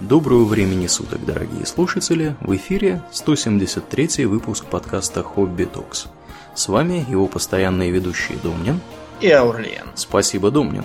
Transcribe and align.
Доброго 0.00 0.44
времени 0.44 0.86
суток, 0.86 1.24
дорогие 1.26 1.66
слушатели! 1.66 2.36
В 2.40 2.54
эфире 2.54 3.02
173 3.10 4.26
выпуск 4.26 4.64
подкаста 4.66 5.24
«Хобби 5.24 5.64
Токс». 5.64 6.06
С 6.54 6.68
вами 6.68 7.04
его 7.08 7.26
постоянные 7.26 7.90
ведущие 7.90 8.38
Домнин 8.38 8.80
и 9.20 9.28
Аурлиен. 9.28 9.88
Спасибо, 9.96 10.52
Домнин. 10.52 10.84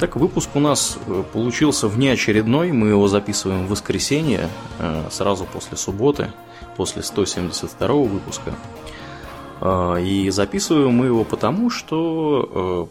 Так, 0.00 0.16
выпуск 0.16 0.48
у 0.54 0.60
нас 0.60 0.98
э, 1.06 1.22
получился 1.34 1.86
внеочередной, 1.86 2.72
мы 2.72 2.88
его 2.88 3.08
записываем 3.08 3.66
в 3.66 3.70
воскресенье, 3.70 4.48
э, 4.78 5.04
сразу 5.10 5.44
после 5.44 5.76
субботы, 5.76 6.32
после 6.78 7.02
172 7.02 7.88
выпуска. 7.88 8.54
А, 9.60 9.96
и 9.96 10.30
записываем 10.30 10.92
мы 10.92 11.06
его 11.06 11.24
потому, 11.24 11.68
что 11.68 12.88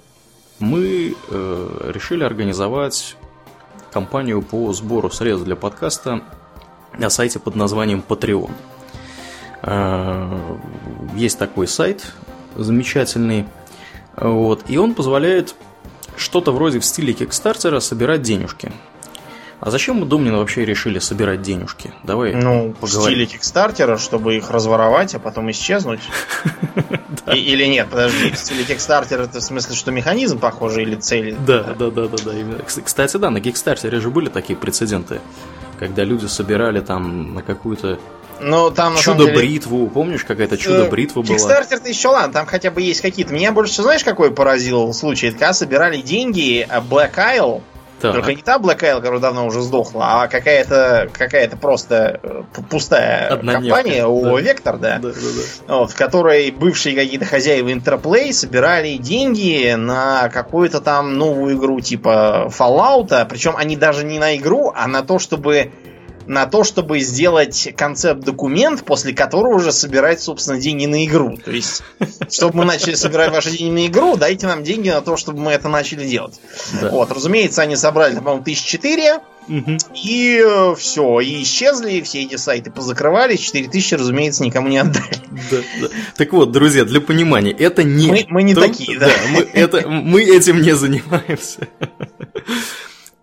э, 0.61 0.63
мы 0.63 1.15
решили 1.31 2.23
организовать 2.23 3.15
компанию 3.91 4.41
по 4.41 4.71
сбору 4.73 5.09
средств 5.09 5.45
для 5.45 5.55
подкаста 5.55 6.21
на 6.97 7.09
сайте 7.09 7.39
под 7.39 7.55
названием 7.55 8.03
Patreon. 8.07 8.51
А, 9.61 10.57
есть 11.15 11.37
такой 11.37 11.67
сайт 11.67 12.13
замечательный, 12.55 13.47
вот, 14.15 14.63
и 14.67 14.77
он 14.77 14.95
позволяет 14.95 15.55
что-то 16.15 16.51
вроде 16.51 16.79
в 16.79 16.85
стиле 16.85 17.13
Кикстартера 17.13 17.79
собирать 17.79 18.21
денежки. 18.21 18.71
А 19.61 19.71
зачем 19.71 19.97
мы, 19.97 20.05
Домнин, 20.05 20.37
вообще 20.37 20.63
решили 20.63 20.99
собирать 20.99 21.41
денежки? 21.41 21.93
Давай 22.03 22.33
Ну, 22.33 22.73
стиле 22.85 23.25
Кикстартера, 23.25 23.97
чтобы 23.97 24.37
их 24.37 24.51
разворовать, 24.51 25.15
а 25.15 25.19
потом 25.19 25.51
исчезнуть. 25.51 25.99
Или 27.33 27.65
нет, 27.65 27.89
подожди, 27.89 28.31
в 28.31 28.37
стиле 28.37 28.63
Кикстартера 28.63 29.23
это 29.23 29.39
в 29.39 29.43
смысле, 29.43 29.75
что 29.75 29.91
механизм 29.91 30.39
похожий 30.39 30.83
или 30.83 30.95
цели? 30.95 31.35
Да, 31.45 31.75
да, 31.77 31.91
да, 31.91 32.07
да, 32.07 32.17
да. 32.17 32.33
Кстати, 32.83 33.17
да, 33.17 33.29
на 33.29 33.41
Кикстартере 33.41 33.99
же 33.99 34.09
были 34.09 34.29
такие 34.29 34.57
прецеденты, 34.57 35.19
когда 35.77 36.03
люди 36.03 36.25
собирали 36.25 36.79
там 36.79 37.35
на 37.35 37.41
какую-то 37.41 37.99
ну, 38.41 38.71
там, 38.71 38.95
Чудо-бритву, 38.95 39.79
деле... 39.79 39.89
помнишь, 39.89 40.23
какая-то 40.23 40.57
чудо-бритва 40.57 41.21
была? 41.21 41.35
Кикстартер-то 41.35 41.89
еще 41.89 42.07
ладно, 42.07 42.33
там 42.33 42.45
хотя 42.45 42.71
бы 42.71 42.81
есть 42.81 43.01
какие-то. 43.01 43.33
Меня 43.33 43.51
больше 43.51 43.81
знаешь, 43.81 44.03
какой 44.03 44.31
поразил 44.31 44.93
случай? 44.93 45.31
Когда 45.31 45.51
собирали 45.51 46.01
деньги 46.01 46.65
а 46.69 46.79
Black 46.79 47.15
Isle, 47.15 47.61
так. 47.99 48.13
Только 48.13 48.33
не 48.33 48.41
та 48.41 48.57
Black 48.57 48.79
Isle, 48.79 48.97
которая 48.97 49.19
давно 49.19 49.45
уже 49.45 49.61
сдохла, 49.61 50.23
а 50.23 50.27
какая-то 50.27 51.09
какая 51.11 51.49
просто 51.49 52.19
э, 52.21 52.43
пустая 52.69 53.27
Однодневка. 53.27 53.75
компания 53.77 54.05
у 54.05 54.23
да. 54.23 54.41
Vector, 54.41 54.77
да, 54.77 54.99
да, 54.99 54.99
да, 54.99 55.11
да. 55.67 55.75
Вот, 55.75 55.91
в 55.91 55.95
которой 55.95 56.51
бывшие 56.51 56.95
какие-то 56.95 57.25
хозяева 57.25 57.69
Interplay 57.69 58.31
собирали 58.31 58.97
деньги 58.97 59.73
на 59.77 60.29
какую-то 60.29 60.81
там 60.81 61.17
новую 61.17 61.57
игру 61.57 61.79
типа 61.79 62.51
Fallout, 62.57 63.25
причем 63.29 63.55
они 63.57 63.75
даже 63.75 64.05
не 64.05 64.19
на 64.19 64.35
игру, 64.37 64.71
а 64.75 64.87
на 64.87 65.03
то, 65.03 65.19
чтобы 65.19 65.71
на 66.29 66.45
то, 66.45 66.63
чтобы 66.63 66.99
сделать 66.99 67.69
концепт-документ, 67.75 68.85
после 68.85 69.13
которого 69.13 69.55
уже 69.55 69.71
собирать, 69.71 70.21
собственно, 70.21 70.59
деньги 70.59 70.85
на 70.85 71.03
игру. 71.05 71.39
То 71.43 71.49
есть, 71.49 71.81
чтобы 72.29 72.59
мы 72.59 72.65
начали 72.65 72.93
собирать 72.93 73.31
ваши 73.31 73.49
деньги 73.49 73.71
на 73.73 73.87
игру, 73.87 74.15
дайте 74.15 74.45
нам 74.45 74.63
деньги 74.63 74.89
на 74.89 75.01
то, 75.01 75.17
чтобы 75.17 75.39
мы 75.39 75.53
это 75.53 75.69
начали 75.69 76.07
делать. 76.07 76.39
Да. 76.79 76.91
Вот, 76.91 77.11
разумеется, 77.11 77.63
они 77.63 77.75
собрали, 77.75 78.15
по-моему, 78.15 78.43
тысяч 78.43 78.63
четыре. 78.63 79.21
И 79.95 80.43
э, 80.45 80.75
все, 80.77 81.21
и 81.21 81.41
исчезли, 81.41 82.01
все 82.01 82.21
эти 82.21 82.35
сайты 82.35 82.69
позакрывались, 82.69 83.39
4000, 83.39 83.95
разумеется, 83.95 84.43
никому 84.43 84.67
не 84.67 84.77
отдали. 84.77 85.09
Да, 85.49 85.57
да. 85.81 85.87
Так 86.15 86.31
вот, 86.33 86.51
друзья, 86.51 86.85
для 86.85 87.01
понимания, 87.01 87.51
это 87.53 87.81
не... 87.81 88.09
Мы, 88.09 88.25
мы 88.29 88.43
не 88.43 88.53
то, 88.53 88.61
такие, 88.61 88.99
да. 88.99 89.07
да 89.07 89.13
мы, 89.31 89.39
это, 89.51 89.89
мы 89.89 90.21
этим 90.21 90.61
не 90.61 90.75
занимаемся. 90.75 91.67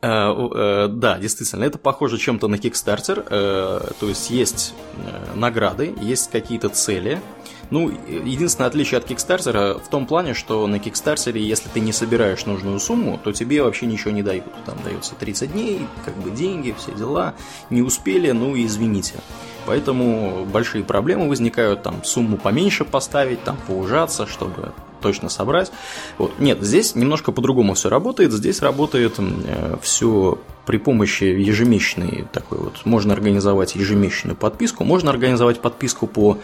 Э, 0.03 0.33
э, 0.55 0.89
да, 0.91 1.19
действительно, 1.19 1.65
это 1.65 1.79
похоже 1.79 2.19
чем-то 2.19 2.49
на 2.49 2.57
Kickstarter. 2.57 3.27
Э, 3.29 3.93
то 3.99 4.09
есть 4.09 4.31
есть 4.31 4.75
награды, 5.35 5.95
есть 6.01 6.31
какие-то 6.31 6.69
цели. 6.69 7.21
Ну, 7.71 7.91
единственное 8.09 8.69
отличие 8.69 8.99
от 8.99 9.11
Kickstarter 9.11 9.83
в 9.83 9.89
том 9.89 10.07
плане, 10.07 10.35
что 10.35 10.67
на 10.67 10.77
Kickstarter, 10.77 11.37
если 11.39 11.69
ты 11.69 11.81
не 11.81 11.93
собираешь 11.93 12.47
нужную 12.47 12.79
сумму, 12.81 13.19
то 13.23 13.33
тебе 13.33 13.63
вообще 13.63 13.87
ничего 13.87 14.11
не 14.11 14.23
дают. 14.23 14.45
Там 14.65 14.77
дается 14.85 15.15
30 15.15 15.53
дней, 15.53 15.87
как 16.05 16.17
бы 16.17 16.31
деньги, 16.31 16.75
все 16.79 16.93
дела. 16.93 17.35
Не 17.71 17.83
успели, 17.83 18.31
ну 18.31 18.55
извините. 18.57 19.15
Поэтому 19.67 20.47
большие 20.47 20.85
проблемы 20.85 21.29
возникают, 21.29 21.83
там 21.83 22.05
сумму 22.05 22.37
поменьше 22.37 22.85
поставить, 22.85 23.43
там 23.43 23.57
поужаться, 23.67 24.27
чтобы 24.27 24.73
точно 25.01 25.29
собрать. 25.29 25.73
Вот. 26.19 26.39
Нет, 26.39 26.63
здесь 26.63 26.95
немножко 26.95 27.33
по-другому 27.33 27.75
все 27.75 27.89
работает. 27.89 28.33
Здесь 28.33 28.63
работает 28.63 29.15
э, 29.19 29.77
все 29.83 30.39
при 30.65 30.79
помощи 30.79 31.25
ежемесячной 31.25 32.27
такой 32.33 32.59
вот. 32.59 32.85
Можно 32.85 33.13
организовать 33.13 33.75
ежемесячную 33.75 34.37
подписку, 34.37 34.85
можно 34.85 35.11
организовать 35.11 35.61
подписку 35.61 36.07
по 36.07 36.39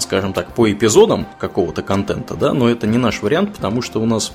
скажем 0.00 0.32
так, 0.32 0.54
по 0.54 0.70
эпизодам 0.70 1.26
какого-то 1.38 1.82
контента, 1.82 2.34
да, 2.34 2.52
но 2.52 2.68
это 2.68 2.86
не 2.86 2.98
наш 2.98 3.22
вариант, 3.22 3.54
потому 3.54 3.82
что 3.82 4.00
у 4.00 4.06
нас 4.06 4.32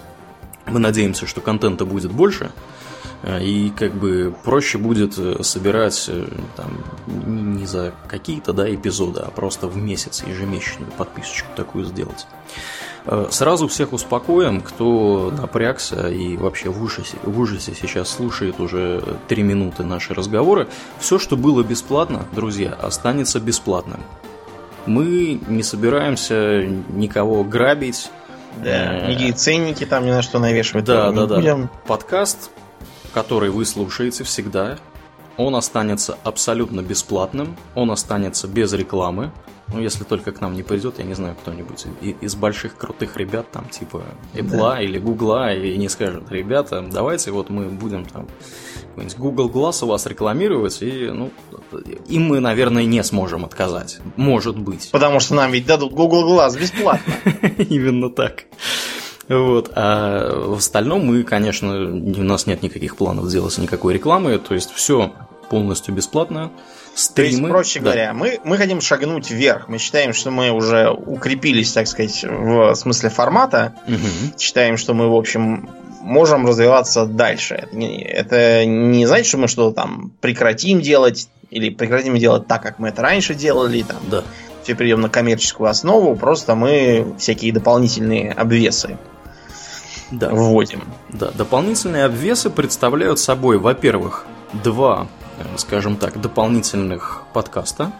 мы 0.65 0.79
надеемся, 0.79 1.25
что 1.25 1.41
контента 1.41 1.85
будет 1.85 2.11
больше, 2.11 2.51
э, 3.23 3.43
и 3.43 3.69
как 3.69 3.93
бы 3.93 4.33
проще 4.43 4.77
будет 4.77 5.17
э, 5.17 5.41
собирать 5.43 6.09
там, 6.55 6.83
не 7.07 7.65
за 7.65 7.93
какие-то 8.07 8.53
да, 8.53 8.73
эпизоды, 8.73 9.21
а 9.21 9.31
просто 9.31 9.67
в 9.67 9.77
месяц 9.77 10.23
ежемесячную 10.27 10.91
подписочку 10.91 11.47
такую 11.55 11.85
сделать. 11.85 12.27
Э, 13.05 13.27
сразу 13.31 13.67
всех 13.67 13.93
успокоим, 13.93 14.61
кто 14.61 15.33
напрягся 15.35 16.09
и 16.09 16.35
вообще 16.35 16.69
в 16.69 16.83
ужасе, 16.83 17.17
в 17.23 17.39
ужасе 17.39 17.73
сейчас 17.79 18.09
слушает 18.09 18.59
уже 18.59 19.01
три 19.29 19.43
минуты 19.43 19.83
наши 19.83 20.13
разговоры. 20.13 20.67
Все, 20.99 21.17
что 21.17 21.37
было 21.37 21.63
бесплатно, 21.63 22.25
друзья, 22.33 22.73
останется 22.73 23.39
бесплатным. 23.39 24.01
Мы 24.87 25.39
не 25.47 25.63
собираемся 25.63 26.65
никого 26.65 27.43
грабить. 27.43 28.09
Да, 28.63 28.95
э, 29.01 29.11
никакие 29.11 29.33
ценники 29.33 29.85
там 29.85 30.05
ни 30.05 30.11
на 30.11 30.21
что 30.21 30.39
навешивать. 30.39 30.85
Да, 30.85 31.11
да, 31.11 31.25
да. 31.27 31.35
Будем. 31.35 31.69
Подкаст, 31.85 32.49
который 33.13 33.49
вы 33.49 33.65
слушаете 33.65 34.23
всегда, 34.23 34.77
он 35.35 35.55
останется 35.55 36.17
абсолютно 36.23 36.81
бесплатным, 36.81 37.55
он 37.75 37.91
останется 37.91 38.47
без 38.47 38.73
рекламы. 38.73 39.31
Ну, 39.73 39.81
если 39.81 40.05
только 40.05 40.31
к 40.31 40.39
нам 40.39 40.53
не 40.53 40.63
придет, 40.63 40.99
я 40.99 41.03
не 41.03 41.13
знаю, 41.13 41.35
кто-нибудь 41.41 41.85
из 42.21 42.35
больших 42.35 42.77
крутых 42.77 43.17
ребят, 43.17 43.51
там, 43.51 43.67
типа 43.67 44.03
Apple 44.33 44.57
да. 44.57 44.81
или 44.81 44.97
Google, 44.97 45.49
и 45.49 45.77
не 45.77 45.89
скажет, 45.89 46.23
ребята, 46.29 46.85
давайте 46.89 47.31
вот 47.31 47.49
мы 47.49 47.65
будем 47.65 48.05
там 48.05 48.27
Google 49.17 49.49
Glass 49.49 49.83
у 49.83 49.87
вас 49.87 50.05
рекламировать, 50.05 50.81
и, 50.81 51.09
ну, 51.11 51.31
им 52.07 52.23
мы, 52.23 52.39
наверное, 52.39 52.85
не 52.85 53.03
сможем 53.03 53.45
отказать. 53.45 53.99
Может 54.15 54.57
быть. 54.57 54.89
Потому 54.91 55.19
что 55.19 55.35
нам 55.35 55.51
ведь 55.51 55.65
дадут 55.65 55.93
Google 55.93 56.33
Glass 56.33 56.59
бесплатно. 56.59 57.13
Именно 57.57 58.09
так. 58.09 58.45
Вот. 59.27 59.71
А 59.75 60.33
в 60.33 60.57
остальном 60.57 61.05
мы, 61.05 61.23
конечно, 61.23 61.73
у 61.73 62.23
нас 62.23 62.47
нет 62.47 62.63
никаких 62.63 62.95
планов 62.95 63.25
сделать 63.25 63.57
никакой 63.57 63.93
рекламы, 63.93 64.37
то 64.39 64.55
есть 64.55 64.71
все 64.71 65.11
полностью 65.49 65.93
бесплатно. 65.93 66.51
Стримы. 66.97 67.29
То 67.29 67.37
есть, 67.37 67.49
проще 67.49 67.79
да. 67.79 67.83
говоря, 67.83 68.13
мы, 68.15 68.39
мы 68.43 68.57
хотим 68.57 68.81
шагнуть 68.81 69.29
вверх. 69.29 69.67
Мы 69.67 69.77
считаем, 69.77 70.13
что 70.13 70.31
мы 70.31 70.49
уже 70.49 70.89
укрепились, 70.89 71.71
так 71.71 71.87
сказать, 71.87 72.23
в 72.23 72.73
смысле 72.73 73.09
формата. 73.11 73.75
Угу. 73.87 74.39
Считаем, 74.39 74.77
что 74.77 74.95
мы, 74.95 75.07
в 75.07 75.13
общем, 75.13 75.69
можем 76.01 76.47
развиваться 76.47 77.05
дальше. 77.05 77.67
Это 77.71 78.65
не, 78.65 79.05
значит, 79.05 79.27
что 79.27 79.37
мы 79.37 79.47
что-то 79.47 79.75
там 79.75 80.11
прекратим 80.21 80.81
делать 80.81 81.29
или 81.51 81.69
прекратим 81.69 82.17
делать 82.17 82.47
так, 82.47 82.63
как 82.63 82.79
мы 82.79 82.89
это 82.89 83.03
раньше 83.03 83.35
делали. 83.35 83.83
Там, 83.83 83.97
да. 84.09 84.23
Все 84.63 84.73
придем 84.73 85.01
на 85.01 85.09
коммерческую 85.09 85.69
основу, 85.69 86.15
просто 86.15 86.55
мы 86.55 87.13
всякие 87.19 87.53
дополнительные 87.53 88.31
обвесы 88.31 88.97
да. 90.09 90.29
вводим. 90.29 90.83
Да, 91.09 91.29
дополнительные 91.29 92.05
обвесы 92.05 92.49
представляют 92.49 93.19
собой, 93.19 93.59
во-первых, 93.59 94.25
два 94.63 95.07
скажем 95.57 95.97
так, 95.97 96.19
дополнительных 96.19 97.23
подкаста, 97.33 97.91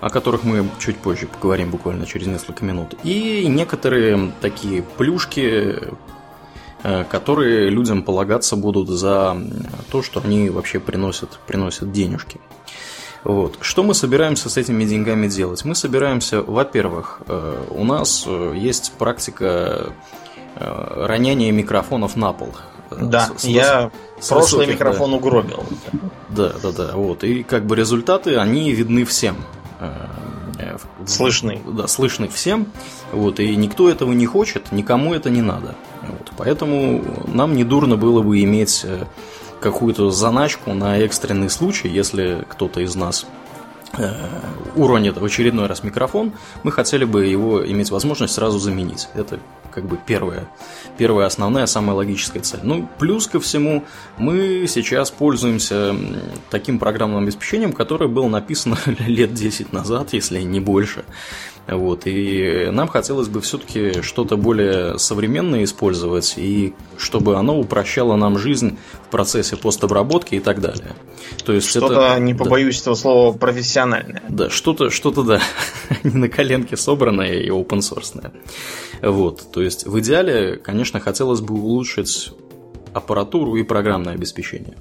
о 0.00 0.10
которых 0.10 0.42
мы 0.44 0.68
чуть 0.78 0.96
позже 0.98 1.26
поговорим, 1.26 1.70
буквально 1.70 2.06
через 2.06 2.26
несколько 2.26 2.64
минут, 2.64 2.94
и 3.04 3.46
некоторые 3.46 4.32
такие 4.40 4.82
плюшки, 4.82 5.76
э, 6.82 7.04
которые 7.04 7.70
людям 7.70 8.02
полагаться 8.02 8.56
будут 8.56 8.88
за 8.88 9.36
то, 9.90 10.02
что 10.02 10.20
они 10.24 10.50
вообще 10.50 10.80
приносят, 10.80 11.38
приносят 11.46 11.92
денежки. 11.92 12.40
Вот. 13.22 13.58
Что 13.60 13.84
мы 13.84 13.94
собираемся 13.94 14.50
с 14.50 14.56
этими 14.56 14.84
деньгами 14.84 15.28
делать? 15.28 15.64
Мы 15.64 15.76
собираемся, 15.76 16.42
во-первых, 16.42 17.20
э, 17.28 17.66
у 17.70 17.84
нас 17.84 18.26
есть 18.54 18.92
практика 18.98 19.92
роняния 20.54 21.50
микрофонов 21.50 22.14
на 22.14 22.32
пол. 22.32 22.54
Да, 23.00 23.30
с, 23.36 23.44
я 23.44 23.90
с 24.20 24.28
прошлый 24.28 24.66
высоких, 24.66 24.74
микрофон 24.74 25.10
да. 25.10 25.16
угробил. 25.16 25.64
Да, 26.28 26.52
да, 26.62 26.72
да. 26.72 26.90
Вот. 26.94 27.24
И 27.24 27.42
как 27.42 27.66
бы 27.66 27.76
результаты, 27.76 28.36
они 28.36 28.72
видны 28.72 29.04
всем. 29.04 29.36
Э, 29.82 30.06
э, 30.58 30.76
слышны. 31.06 31.60
Да, 31.66 31.88
слышны 31.88 32.28
всем. 32.28 32.66
Вот, 33.12 33.40
и 33.40 33.56
никто 33.56 33.90
этого 33.90 34.12
не 34.12 34.26
хочет, 34.26 34.70
никому 34.72 35.12
это 35.12 35.28
не 35.28 35.42
надо. 35.42 35.74
Вот, 36.02 36.32
поэтому 36.36 37.04
нам 37.26 37.54
не 37.54 37.64
дурно 37.64 37.96
было 37.96 38.22
бы 38.22 38.42
иметь 38.42 38.82
э, 38.84 39.04
какую-то 39.60 40.10
заначку 40.10 40.72
на 40.72 40.98
экстренный 40.98 41.50
случай, 41.50 41.88
если 41.88 42.46
кто-то 42.48 42.80
из 42.80 42.94
нас 42.94 43.26
уронит 44.74 45.18
в 45.18 45.24
очередной 45.24 45.66
раз 45.66 45.82
микрофон, 45.82 46.32
мы 46.62 46.72
хотели 46.72 47.04
бы 47.04 47.26
его 47.26 47.62
иметь 47.66 47.90
возможность 47.90 48.32
сразу 48.32 48.58
заменить. 48.58 49.08
Это 49.12 49.38
как 49.74 49.86
бы 49.86 49.98
первая, 50.04 50.48
первая 50.98 51.26
основная, 51.26 51.66
самая 51.66 51.96
логическая 51.96 52.42
цель. 52.42 52.60
Ну, 52.62 52.88
плюс 52.98 53.26
ко 53.26 53.40
всему, 53.40 53.84
мы 54.18 54.66
сейчас 54.68 55.10
пользуемся 55.10 55.94
таким 56.50 56.78
программным 56.78 57.22
обеспечением, 57.24 57.72
которое 57.72 58.08
было 58.08 58.28
написано 58.28 58.78
лет 59.06 59.34
10 59.34 59.72
назад, 59.72 60.12
если 60.12 60.40
не 60.42 60.60
больше. 60.60 61.04
Вот, 61.68 62.06
и 62.06 62.70
нам 62.72 62.88
хотелось 62.88 63.28
бы 63.28 63.40
все-таки 63.40 64.02
что-то 64.02 64.36
более 64.36 64.98
современное 64.98 65.62
использовать, 65.62 66.34
и 66.36 66.74
чтобы 66.98 67.36
оно 67.36 67.56
упрощало 67.56 68.16
нам 68.16 68.36
жизнь 68.36 68.78
в 69.06 69.10
процессе 69.10 69.56
постобработки 69.56 70.34
и 70.34 70.40
так 70.40 70.60
далее. 70.60 70.96
То 71.44 71.52
есть 71.52 71.68
что-то, 71.68 72.14
это, 72.14 72.18
не 72.18 72.34
побоюсь 72.34 72.78
да, 72.78 72.82
этого 72.82 72.94
слова, 72.96 73.36
профессиональное. 73.36 74.22
Да, 74.28 74.50
что-то, 74.50 74.90
что-то, 74.90 75.22
да, 75.22 75.40
не 76.02 76.18
на 76.18 76.28
коленке 76.28 76.76
собранное 76.76 77.34
и 77.34 77.48
open 77.48 77.78
source. 77.78 78.32
Вот, 79.02 79.50
то 79.50 79.60
есть 79.60 79.84
в 79.84 79.98
идеале, 79.98 80.56
конечно, 80.56 81.00
хотелось 81.00 81.40
бы 81.40 81.54
улучшить 81.54 82.32
аппаратуру 82.94 83.56
и 83.56 83.64
программное 83.64 84.14
обеспечение. 84.14 84.76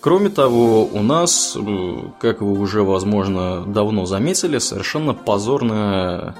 Кроме 0.00 0.30
того, 0.30 0.84
у 0.84 1.02
нас, 1.02 1.56
э, 1.56 1.96
как 2.20 2.40
вы 2.40 2.52
уже, 2.52 2.84
возможно, 2.84 3.64
давно 3.66 4.06
заметили, 4.06 4.58
совершенно 4.58 5.12
позорная 5.12 6.36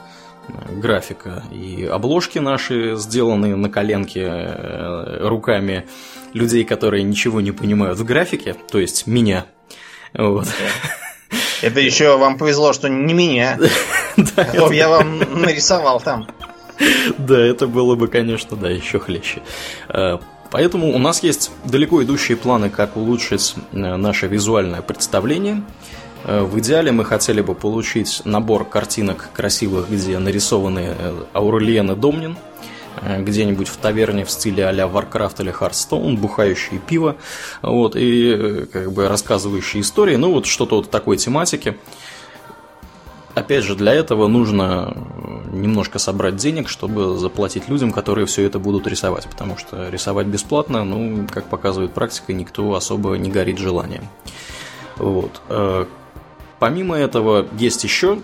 э, 0.47 0.75
графика. 0.77 1.43
И 1.51 1.85
обложки 1.85 2.39
наши 2.39 2.95
сделаны 2.95 3.57
на 3.57 3.69
коленке 3.69 4.23
э, 4.23 5.27
руками 5.27 5.89
людей, 6.35 6.65
которые 6.65 7.03
ничего 7.03 7.41
не 7.41 7.51
понимают 7.51 7.99
в 7.99 8.05
графике, 8.05 8.55
то 8.71 8.79
есть 8.79 9.09
меня. 9.09 9.47
Вот. 10.15 10.47
Это 11.61 11.81
еще 11.81 12.17
вам 12.17 12.39
повезло, 12.39 12.73
что 12.73 12.89
не 12.89 13.15
меня. 13.15 13.59
Да, 14.35 14.49
я 14.73 14.89
вам 14.89 15.21
нарисовал 15.41 16.01
там. 16.01 16.27
Да, 17.19 17.39
это 17.39 17.67
было 17.67 17.95
бы, 17.95 18.09
конечно, 18.09 18.57
да, 18.57 18.71
еще 18.71 18.99
хлеще. 18.99 19.43
Поэтому 20.51 20.95
у 20.95 20.99
нас 20.99 21.23
есть 21.23 21.51
далеко 21.65 22.03
идущие 22.03 22.37
планы, 22.37 22.71
как 22.71 22.97
улучшить 22.97 23.55
э, 23.73 23.97
наше 23.97 24.29
визуальное 24.29 24.81
представление. 24.81 25.63
Э, 26.25 26.43
в 26.43 26.59
идеале 26.59 26.91
мы 26.91 27.05
хотели 27.05 27.43
бы 27.43 27.55
получить 27.55 28.23
набор 28.25 28.65
картинок 28.65 29.29
красивых, 29.35 29.91
где 29.91 30.19
нарисованы 30.19 30.95
э, 30.99 31.15
Аурельен 31.35 31.91
и 31.91 31.97
Домнин, 31.97 32.37
где-нибудь 33.01 33.69
в 33.69 33.77
таверне 33.77 34.25
в 34.25 34.31
стиле 34.31 34.67
а-ля 34.67 34.87
Warcraft 34.87 35.43
или 35.43 35.53
Hearthstone, 35.53 36.17
бухающие 36.17 36.81
пиво, 36.81 37.15
вот, 37.63 37.95
и 37.95 38.67
как 38.73 38.91
бы 38.91 39.07
рассказывающие 39.07 39.83
истории, 39.83 40.17
ну 40.17 40.33
вот 40.33 40.47
что-то 40.47 40.79
вот 40.79 40.91
такой 40.91 41.17
тематики. 41.17 41.79
Опять 43.39 43.63
же, 43.63 43.77
для 43.77 43.95
этого 43.95 44.27
нужно 44.27 44.97
немножко 45.53 46.01
собрать 46.01 46.35
денег, 46.35 46.69
чтобы 46.69 47.17
заплатить 47.17 47.69
людям, 47.69 47.93
которые 47.93 48.27
все 48.27 48.43
это 48.43 48.59
будут 48.59 48.89
рисовать. 48.89 49.29
Потому 49.29 49.57
что 49.57 49.89
рисовать 49.91 50.27
бесплатно, 50.27 50.83
ну, 50.83 51.25
как 51.31 51.45
показывает 51.45 51.93
практика, 51.93 52.33
никто 52.33 52.75
особо 52.75 53.17
не 53.17 53.31
горит 53.31 53.59
желанием. 53.59 54.09
Вот. 54.97 55.41
Э, 55.49 55.87
помимо 56.59 56.97
этого, 56.97 57.47
есть 57.57 57.85
еще 57.85 58.19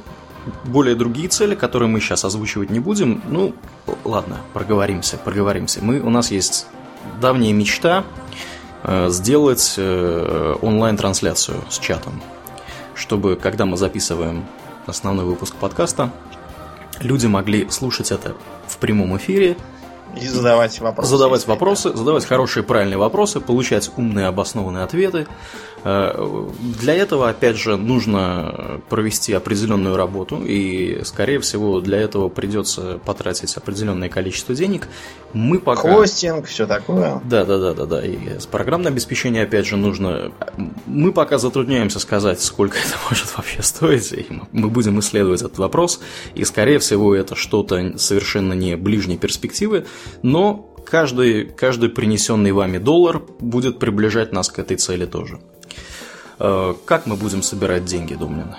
более 0.65 0.97
другие 0.97 1.29
цели, 1.29 1.55
которые 1.55 1.89
мы 1.89 2.01
сейчас 2.01 2.25
озвучивать 2.25 2.71
не 2.71 2.81
будем. 2.81 3.23
Ну, 3.29 3.55
ладно, 4.03 4.39
проговоримся, 4.53 5.17
проговоримся. 5.17 5.79
Мы, 5.81 6.01
у 6.01 6.11
нас 6.11 6.33
есть 6.33 6.67
давняя 7.21 7.53
мечта 7.53 8.03
э, 8.83 9.11
сделать 9.11 9.75
э, 9.77 10.57
онлайн-трансляцию 10.61 11.59
с 11.71 11.79
чатом, 11.79 12.21
чтобы, 12.97 13.37
когда 13.37 13.65
мы 13.65 13.77
записываем 13.77 14.45
основной 14.87 15.25
выпуск 15.25 15.55
подкаста. 15.57 16.11
Люди 17.01 17.27
могли 17.27 17.69
слушать 17.71 18.13
это 18.13 18.37
в 18.67 18.79
прямом 18.79 19.17
эфире. 19.17 19.57
И 20.21 20.27
задавать 20.27 20.81
вопросы. 20.81 21.11
Задавать 21.11 21.47
вопросы, 21.47 21.97
задавать 21.97 22.25
хорошие 22.25 22.63
правильные 22.63 22.99
вопросы, 22.99 23.41
получать 23.41 23.91
умные 23.97 24.27
обоснованные 24.27 24.85
ответы. 24.85 25.27
Э, 25.85 26.49
для 26.81 26.95
этого, 26.95 27.29
опять 27.29 27.57
же, 27.57 27.77
нужно 27.77 28.81
провести 28.89 29.35
определенную 29.35 29.97
работу, 29.97 30.43
и, 30.43 31.03
скорее 31.05 31.41
всего, 31.41 31.81
для 31.81 31.99
этого 31.99 32.31
придется 32.31 32.99
потратить 33.05 33.55
определенное 33.57 34.09
количество 34.09 34.55
денег. 34.55 34.89
Мы 35.35 35.59
пока... 35.59 35.83
Хостинг, 35.83 36.47
все 36.47 36.67
такое. 36.67 37.21
Да, 37.25 37.45
да, 37.45 37.59
да, 37.59 37.75
да, 37.75 37.85
да. 37.85 38.05
И 38.05 38.39
с 38.39 38.47
программное 38.47 38.93
обеспечение, 38.93 39.43
опять 39.43 39.67
же, 39.67 39.77
нужно. 39.77 40.33
Мы 40.87 41.13
пока 41.13 41.37
затрудняемся 41.37 42.01
сказать, 42.01 42.41
сколько 42.41 42.79
это 42.87 42.97
может 43.11 43.37
вообще 43.37 43.63
стоить, 43.63 44.11
и 44.13 44.27
мы 44.53 44.71
будем 44.71 44.99
исследовать 45.01 45.43
этот 45.43 45.59
вопрос. 45.59 46.01
И, 46.35 46.45
скорее 46.45 46.79
всего, 46.79 47.15
это 47.15 47.37
что-то 47.37 47.99
совершенно 47.99 48.55
не 48.55 48.77
ближней 48.77 49.19
перспективы, 49.19 49.85
но 50.23 50.75
каждый, 50.85 51.47
каждый 51.47 51.89
принесенный 51.89 52.53
вами 52.53 52.79
доллар 52.79 53.23
будет 53.41 53.79
приближать 53.79 54.33
нас 54.33 54.49
к 54.49 54.59
этой 54.59 54.77
цели 54.77 55.07
тоже. 55.07 55.41
Э, 56.39 56.75
как 56.85 57.07
мы 57.07 57.17
будем 57.17 57.43
собирать 57.43 57.85
деньги, 57.85 58.15
Думнин? 58.15 58.55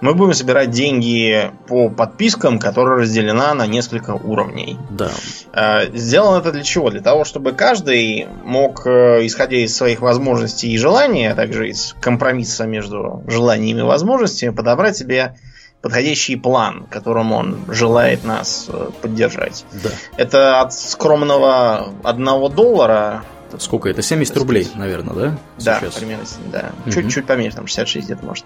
Мы 0.00 0.14
будем 0.14 0.32
собирать 0.34 0.70
деньги 0.70 1.50
по 1.68 1.90
подпискам, 1.90 2.58
которая 2.58 3.00
разделена 3.00 3.54
на 3.54 3.66
несколько 3.66 4.12
уровней. 4.12 4.78
Да. 4.90 5.10
Э, 5.52 5.94
сделано 5.94 6.38
это 6.38 6.52
для 6.52 6.62
чего? 6.62 6.90
Для 6.90 7.02
того, 7.02 7.24
чтобы 7.24 7.52
каждый 7.52 8.26
мог, 8.44 8.86
э, 8.86 9.26
исходя 9.26 9.58
из 9.58 9.76
своих 9.76 10.00
возможностей 10.00 10.70
и 10.72 10.78
желаний, 10.78 11.26
а 11.26 11.34
также 11.34 11.68
из 11.68 11.94
компромисса 12.00 12.66
между 12.66 13.22
желаниями 13.26 13.80
и 13.80 13.84
возможностями, 13.84 14.50
подобрать 14.50 14.96
себе 14.96 15.36
подходящий 15.82 16.36
план, 16.36 16.86
которым 16.90 17.32
он 17.32 17.64
желает 17.68 18.24
нас 18.24 18.68
поддержать. 19.00 19.64
Да. 19.82 19.90
Это 20.16 20.60
от 20.60 20.72
скромного 20.72 21.92
одного 22.04 22.48
доллара 22.48 23.24
Сколько 23.58 23.88
это? 23.88 24.02
70 24.02 24.36
рублей, 24.36 24.68
наверное, 24.74 25.14
да? 25.14 25.38
Да, 25.58 25.80
Сейчас. 25.80 25.94
примерно, 25.94 26.24
да. 26.52 26.70
Угу. 26.86 26.92
Чуть-чуть 26.92 27.26
поменьше, 27.26 27.56
там 27.56 27.66
66 27.66 28.06
где-то 28.06 28.24
может. 28.24 28.44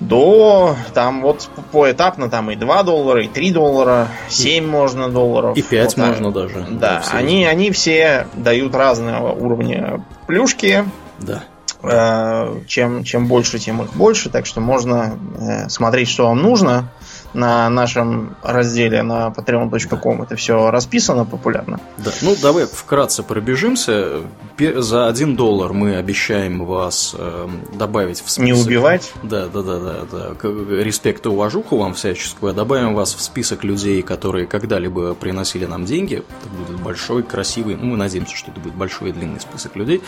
До, 0.00 0.76
там 0.92 1.22
вот 1.22 1.48
поэтапно, 1.72 2.28
там 2.28 2.50
и 2.50 2.56
2 2.56 2.82
доллара, 2.82 3.24
и 3.24 3.28
3 3.28 3.52
доллара, 3.52 4.08
7 4.28 4.62
и, 4.62 4.66
можно 4.66 5.08
долларов. 5.08 5.56
И 5.56 5.62
5 5.62 5.96
вот, 5.96 6.06
можно 6.06 6.30
даже. 6.30 6.66
Да, 6.70 7.02
они, 7.10 7.46
они 7.46 7.70
все 7.70 8.26
дают 8.34 8.74
разного 8.74 9.32
уровня 9.32 10.04
плюшки. 10.26 10.84
Да. 11.18 11.44
Э, 11.88 12.60
чем, 12.66 13.04
чем 13.04 13.26
больше, 13.26 13.58
тем 13.58 13.82
их 13.82 13.94
больше, 13.94 14.30
так 14.30 14.46
что 14.46 14.60
можно 14.60 15.18
э, 15.38 15.68
смотреть, 15.68 16.08
что 16.08 16.28
вам 16.28 16.42
нужно 16.42 16.90
на 17.36 17.68
нашем 17.68 18.34
разделе 18.42 19.02
на 19.02 19.28
patreon.com 19.28 20.22
это 20.22 20.36
все 20.36 20.70
расписано 20.70 21.24
популярно. 21.24 21.78
Да. 21.98 22.10
Ну, 22.22 22.34
давай 22.40 22.66
вкратце 22.66 23.22
пробежимся. 23.22 24.22
За 24.58 25.06
один 25.06 25.36
доллар 25.36 25.72
мы 25.72 25.96
обещаем 25.96 26.64
вас 26.64 27.14
э, 27.16 27.48
добавить 27.74 28.18
в 28.22 28.30
список. 28.30 28.44
Не 28.44 28.54
убивать? 28.54 29.12
Да, 29.22 29.46
да, 29.48 29.62
да, 29.62 29.78
да, 29.78 29.94
да. 30.10 30.48
Респект 30.82 31.26
и 31.26 31.28
уважуху 31.28 31.76
вам 31.76 31.92
всяческую. 31.94 32.54
Добавим 32.54 32.94
вас 32.94 33.14
в 33.14 33.20
список 33.20 33.64
людей, 33.64 34.02
которые 34.02 34.46
когда-либо 34.46 35.14
приносили 35.14 35.66
нам 35.66 35.84
деньги. 35.84 36.16
Это 36.40 36.48
будет 36.48 36.80
большой, 36.80 37.22
красивый, 37.22 37.76
ну, 37.76 37.90
мы 37.90 37.96
надеемся, 37.98 38.34
что 38.34 38.50
это 38.50 38.60
будет 38.60 38.74
большой 38.74 39.10
и 39.10 39.12
длинный 39.12 39.40
список 39.40 39.76
людей. 39.76 40.02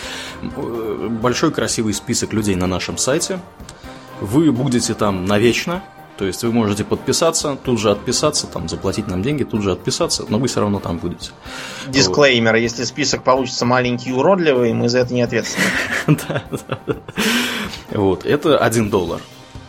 Э, 0.56 1.08
большой, 1.10 1.52
красивый 1.52 1.92
список 1.92 2.32
людей 2.32 2.54
на 2.54 2.66
нашем 2.66 2.96
сайте. 2.96 3.38
Вы 4.20 4.50
будете 4.50 4.94
там 4.94 5.26
навечно, 5.26 5.82
то 6.18 6.24
есть 6.24 6.42
вы 6.42 6.52
можете 6.52 6.84
подписаться, 6.84 7.56
тут 7.62 7.78
же 7.78 7.92
отписаться, 7.92 8.48
там, 8.48 8.68
заплатить 8.68 9.06
нам 9.06 9.22
деньги, 9.22 9.44
тут 9.44 9.62
же 9.62 9.70
отписаться, 9.70 10.24
но 10.28 10.38
вы 10.38 10.48
все 10.48 10.60
равно 10.60 10.80
там 10.80 10.98
будете. 10.98 11.30
Дисклеймер, 11.86 12.52
вот. 12.52 12.58
если 12.58 12.82
список 12.84 13.22
получится 13.22 13.64
маленький 13.64 14.10
и 14.10 14.12
уродливый, 14.12 14.72
мы 14.72 14.88
за 14.88 14.98
это 14.98 15.14
не 15.14 15.22
ответственны. 15.22 15.66
Да, 16.28 16.42
да. 16.50 16.96
Вот, 17.90 18.26
это 18.26 18.58
один 18.58 18.90
доллар. 18.90 19.20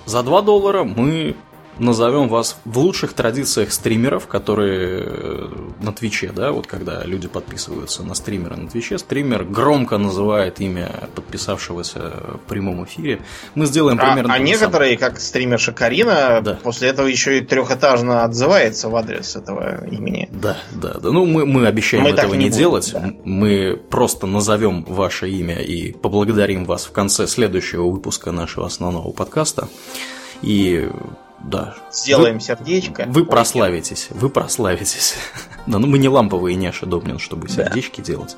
За 0.06 0.24
2 0.24 0.41
доллара 0.41 0.84
мы 0.84 1.36
назовем 1.79 2.27
вас 2.27 2.57
в 2.65 2.77
лучших 2.77 3.13
традициях 3.13 3.71
стримеров, 3.71 4.27
которые 4.27 5.03
э, 5.05 5.48
на 5.81 5.93
Твиче, 5.93 6.31
да, 6.36 6.51
вот 6.51 6.67
когда 6.67 7.03
люди 7.03 7.27
подписываются 7.27 8.03
на 8.03 8.13
стримера 8.13 8.55
на 8.55 8.69
Твиче, 8.69 8.98
стример 8.98 9.43
громко 9.43 9.98
называет 9.98 10.59
имя 10.59 11.09
подписавшегося 11.15 12.00
в 12.36 12.48
прямом 12.48 12.83
эфире. 12.86 13.21
Мы 13.55 13.65
сделаем 13.65 14.00
а, 14.00 14.05
примерно. 14.05 14.33
А, 14.33 14.38
а 14.38 14.39
некоторые, 14.39 14.98
самое. 14.98 15.12
как 15.12 15.19
стримерша 15.19 15.71
Карина, 15.71 16.41
да. 16.43 16.59
после 16.62 16.89
этого 16.89 17.07
еще 17.07 17.38
и 17.38 17.41
трехэтажно 17.41 18.24
отзывается 18.24 18.89
в 18.89 18.95
адрес 18.95 19.36
этого 19.36 19.86
имени. 19.86 20.29
Да, 20.31 20.57
да, 20.71 20.95
да. 20.95 21.12
Ну, 21.12 21.25
мы, 21.25 21.45
мы 21.45 21.67
обещаем 21.67 22.03
мы 22.03 22.09
этого 22.09 22.33
не, 22.33 22.45
не 22.45 22.50
делать. 22.50 22.91
Да. 22.93 23.12
Мы 23.24 23.79
просто 23.89 24.27
назовем 24.27 24.83
ваше 24.83 25.29
имя 25.29 25.59
и 25.59 25.91
поблагодарим 25.91 26.65
вас 26.65 26.86
в 26.86 26.91
конце 26.91 27.27
следующего 27.27 27.89
выпуска 27.89 28.31
нашего 28.31 28.65
основного 28.65 29.12
подкаста. 29.12 29.69
И 30.41 30.89
да. 31.43 31.75
Сделаем 31.91 32.36
вы, 32.36 32.41
сердечко. 32.41 33.05
Вы 33.08 33.25
прославитесь, 33.25 34.08
вы 34.12 34.29
прославитесь. 34.29 35.15
да, 35.67 35.79
ну 35.79 35.88
мы 35.88 35.98
не 35.98 36.10
ламповые 36.10 36.55
няши 36.55 36.86
Домнин, 36.86 37.19
чтобы 37.19 37.50
сердечки 37.50 38.01
делать. 38.01 38.36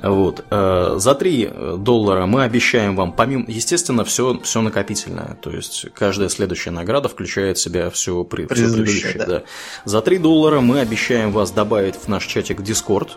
Вот. 0.00 0.44
Э, 0.50 0.94
за 0.96 1.14
3 1.14 1.50
доллара 1.78 2.26
мы 2.26 2.44
обещаем 2.44 2.96
вам, 2.96 3.12
помимо, 3.12 3.44
естественно, 3.48 4.04
все, 4.04 4.40
все 4.40 4.60
накопительное. 4.62 5.36
То 5.40 5.50
есть 5.50 5.86
каждая 5.94 6.28
следующая 6.28 6.70
награда 6.70 7.08
включает 7.08 7.58
в 7.58 7.60
себя 7.60 7.90
все, 7.90 8.24
при, 8.24 8.46
все 8.46 8.54
предыдущее. 8.54 9.14
Да. 9.18 9.26
Да. 9.26 9.42
За 9.84 10.00
3 10.00 10.18
доллара 10.18 10.60
мы 10.60 10.80
обещаем 10.80 11.32
вас 11.32 11.50
добавить 11.50 11.96
в 11.96 12.08
наш 12.08 12.26
чатик 12.26 12.60
Discord. 12.60 13.10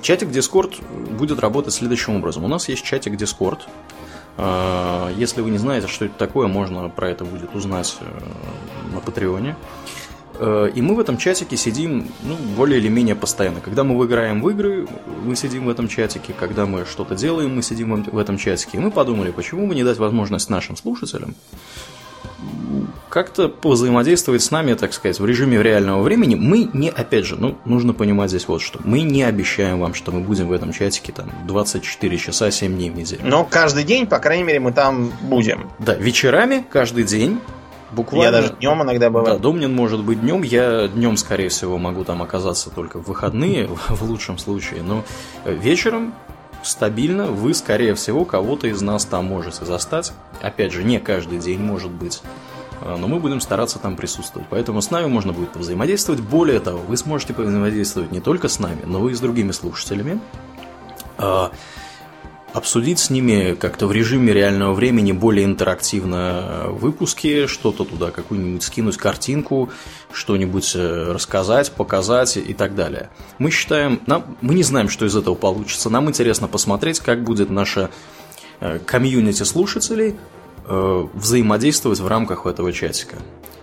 Чатик 0.00 0.28
Discord 0.28 0.74
будет 1.16 1.40
работать 1.40 1.74
следующим 1.74 2.16
образом. 2.16 2.44
У 2.44 2.48
нас 2.48 2.68
есть 2.68 2.84
чатик 2.84 3.14
Discord. 3.14 3.60
Э, 4.38 5.12
если 5.16 5.40
вы 5.40 5.50
не 5.50 5.58
знаете, 5.58 5.88
что 5.88 6.06
это 6.06 6.14
такое, 6.14 6.46
можно 6.46 6.88
про 6.88 7.10
это 7.10 7.24
будет 7.24 7.54
узнать 7.54 7.96
э, 8.00 8.94
на 8.94 9.00
Патреоне. 9.00 9.56
Э, 10.38 10.70
и 10.72 10.80
мы 10.80 10.94
в 10.94 11.00
этом 11.00 11.18
чатике 11.18 11.56
сидим 11.56 12.08
ну, 12.22 12.36
более 12.56 12.78
или 12.78 12.88
менее 12.88 13.16
постоянно. 13.16 13.60
Когда 13.60 13.82
мы 13.82 13.98
выиграем 13.98 14.40
в 14.40 14.48
игры, 14.48 14.86
мы 15.24 15.34
сидим 15.34 15.66
в 15.66 15.68
этом 15.68 15.88
чатике. 15.88 16.32
Когда 16.38 16.66
мы 16.66 16.84
что-то 16.84 17.16
делаем, 17.16 17.56
мы 17.56 17.62
сидим 17.62 18.02
в 18.04 18.18
этом 18.18 18.38
чатике. 18.38 18.78
И 18.78 18.80
мы 18.80 18.90
подумали, 18.92 19.32
почему 19.32 19.66
бы 19.66 19.74
не 19.74 19.82
дать 19.82 19.98
возможность 19.98 20.48
нашим 20.48 20.76
слушателям 20.76 21.34
как-то 23.08 23.52
взаимодействовать 23.62 24.42
с 24.42 24.50
нами, 24.50 24.74
так 24.74 24.92
сказать, 24.92 25.18
в 25.18 25.26
режиме 25.26 25.62
реального 25.62 26.02
времени. 26.02 26.34
Мы 26.34 26.68
не, 26.72 26.90
опять 26.90 27.24
же, 27.24 27.36
ну, 27.36 27.56
нужно 27.64 27.92
понимать 27.94 28.30
здесь 28.30 28.46
вот 28.48 28.60
что. 28.60 28.80
Мы 28.84 29.02
не 29.02 29.22
обещаем 29.22 29.80
вам, 29.80 29.94
что 29.94 30.12
мы 30.12 30.20
будем 30.20 30.48
в 30.48 30.52
этом 30.52 30.72
чатике 30.72 31.12
там 31.12 31.30
24 31.46 32.18
часа 32.18 32.50
7 32.50 32.74
дней 32.74 32.90
в 32.90 32.96
неделю. 32.96 33.22
Но 33.24 33.44
каждый 33.44 33.84
день, 33.84 34.06
по 34.06 34.18
крайней 34.18 34.44
мере, 34.44 34.60
мы 34.60 34.72
там 34.72 35.12
будем. 35.22 35.70
Да, 35.78 35.94
вечерами 35.94 36.64
каждый 36.70 37.04
день 37.04 37.40
Буквально. 37.90 38.24
Я 38.24 38.42
даже 38.42 38.54
днем 38.54 38.82
иногда 38.82 39.08
бываю. 39.08 39.36
Да, 39.36 39.42
Домнин 39.42 39.74
может 39.74 40.04
быть 40.04 40.20
днем. 40.20 40.42
Я 40.42 40.88
днем, 40.88 41.16
скорее 41.16 41.48
всего, 41.48 41.78
могу 41.78 42.04
там 42.04 42.22
оказаться 42.22 42.70
только 42.70 42.98
в 42.98 43.08
выходные, 43.08 43.66
в 43.88 44.02
лучшем 44.02 44.38
случае. 44.38 44.82
Но 44.82 45.04
вечером 45.46 46.14
стабильно 46.62 47.26
вы, 47.26 47.54
скорее 47.54 47.94
всего, 47.94 48.24
кого-то 48.24 48.66
из 48.66 48.80
нас 48.82 49.04
там 49.04 49.26
можете 49.26 49.64
застать. 49.64 50.12
Опять 50.40 50.72
же, 50.72 50.84
не 50.84 50.98
каждый 50.98 51.38
день 51.38 51.60
может 51.60 51.90
быть. 51.90 52.22
А, 52.80 52.96
но 52.96 53.08
мы 53.08 53.18
будем 53.20 53.40
стараться 53.40 53.78
там 53.78 53.96
присутствовать. 53.96 54.48
Поэтому 54.50 54.80
с 54.80 54.90
нами 54.90 55.06
можно 55.06 55.32
будет 55.32 55.56
взаимодействовать. 55.56 56.20
Более 56.20 56.60
того, 56.60 56.78
вы 56.78 56.96
сможете 56.96 57.32
взаимодействовать 57.32 58.12
не 58.12 58.20
только 58.20 58.48
с 58.48 58.58
нами, 58.58 58.82
но 58.84 59.08
и 59.08 59.14
с 59.14 59.20
другими 59.20 59.52
слушателями. 59.52 60.20
Обсудить 62.54 62.98
с 62.98 63.10
ними 63.10 63.54
как-то 63.54 63.86
в 63.86 63.92
режиме 63.92 64.32
реального 64.32 64.72
времени 64.72 65.12
более 65.12 65.44
интерактивно 65.44 66.64
выпуски, 66.68 67.46
что-то 67.46 67.84
туда, 67.84 68.10
какую-нибудь 68.10 68.62
скинуть 68.62 68.96
картинку, 68.96 69.70
что-нибудь 70.12 70.72
э, 70.74 71.12
рассказать, 71.12 71.72
показать 71.72 72.38
и 72.38 72.54
так 72.54 72.74
далее. 72.74 73.10
Мы 73.38 73.50
считаем, 73.50 74.00
нам, 74.06 74.38
мы 74.40 74.54
не 74.54 74.62
знаем, 74.62 74.88
что 74.88 75.04
из 75.04 75.14
этого 75.14 75.34
получится, 75.34 75.90
нам 75.90 76.08
интересно 76.08 76.48
посмотреть, 76.48 77.00
как 77.00 77.22
будет 77.22 77.50
наша 77.50 77.90
э, 78.60 78.78
комьюнити 78.78 79.42
слушателей 79.42 80.16
взаимодействовать 80.68 82.00
в 82.00 82.06
рамках 82.06 82.46
этого 82.46 82.72
чатика. 82.72 83.16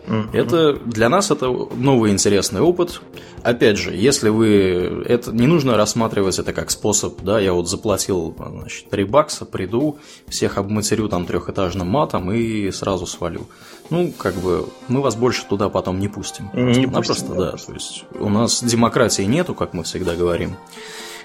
Mm-hmm. 0.08 0.30
Это 0.34 0.74
для 0.86 1.10
нас 1.10 1.32
это 1.32 1.48
новый 1.48 2.12
интересный 2.12 2.62
опыт. 2.62 3.02
Опять 3.42 3.78
же, 3.78 3.96
если 3.96 4.30
вы 4.30 5.04
это 5.06 5.32
не 5.32 5.48
нужно 5.48 5.78
рассматривать 5.78 6.38
это 6.40 6.54
как 6.54 6.72
способ, 6.72 7.22
да, 7.22 7.40
я 7.40 7.54
вот 7.54 7.68
заплатил 7.68 8.36
значит, 8.38 8.90
3 8.90 9.04
бакса, 9.06 9.46
приду, 9.46 10.00
всех 10.28 10.58
обматерю 10.58 11.10
там 11.10 11.26
трехэтажным 11.26 11.88
матом 11.88 12.32
и 12.32 12.72
сразу 12.72 13.06
свалю. 13.06 13.48
Ну, 13.90 14.12
как 14.18 14.36
бы 14.36 14.68
мы 14.88 15.02
вас 15.02 15.16
больше 15.16 15.46
туда 15.48 15.70
потом 15.70 16.00
не 16.00 16.08
пустим. 16.08 16.50
Не 16.54 16.86
Напросто, 16.86 17.26
пустим, 17.26 17.38
да. 17.38 17.52
да. 17.52 17.58
То 17.58 17.74
есть 17.74 18.06
у 18.20 18.30
нас 18.30 18.64
демократии 18.64 19.24
нету, 19.24 19.54
как 19.54 19.74
мы 19.74 19.84
всегда 19.84 20.16
говорим. 20.16 20.56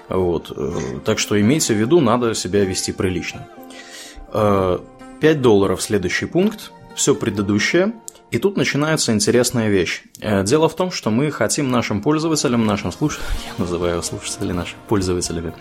Вот. 0.09 0.51
Э, 0.55 0.99
так 1.05 1.19
что 1.19 1.39
имейте 1.39 1.73
в 1.73 1.77
виду, 1.77 2.01
надо 2.01 2.35
себя 2.35 2.65
вести 2.65 2.91
прилично. 2.91 3.47
5 5.21 5.37
э, 5.37 5.39
долларов 5.39 5.81
следующий 5.81 6.25
пункт. 6.25 6.71
Все 6.95 7.15
предыдущее 7.15 7.93
и 8.31 8.37
тут 8.37 8.55
начинается 8.55 9.11
интересная 9.11 9.67
вещь. 9.67 10.03
Э, 10.21 10.43
дело 10.43 10.69
в 10.69 10.75
том, 10.75 10.89
что 10.89 11.11
мы 11.11 11.29
хотим 11.31 11.69
нашим 11.69 12.01
пользователям, 12.01 12.65
нашим 12.65 12.91
слушателям, 12.93 13.29
я 13.57 13.63
называю 13.63 14.01
слушателей 14.01 14.53
нашими 14.53 14.79
пользователями, 14.87 15.53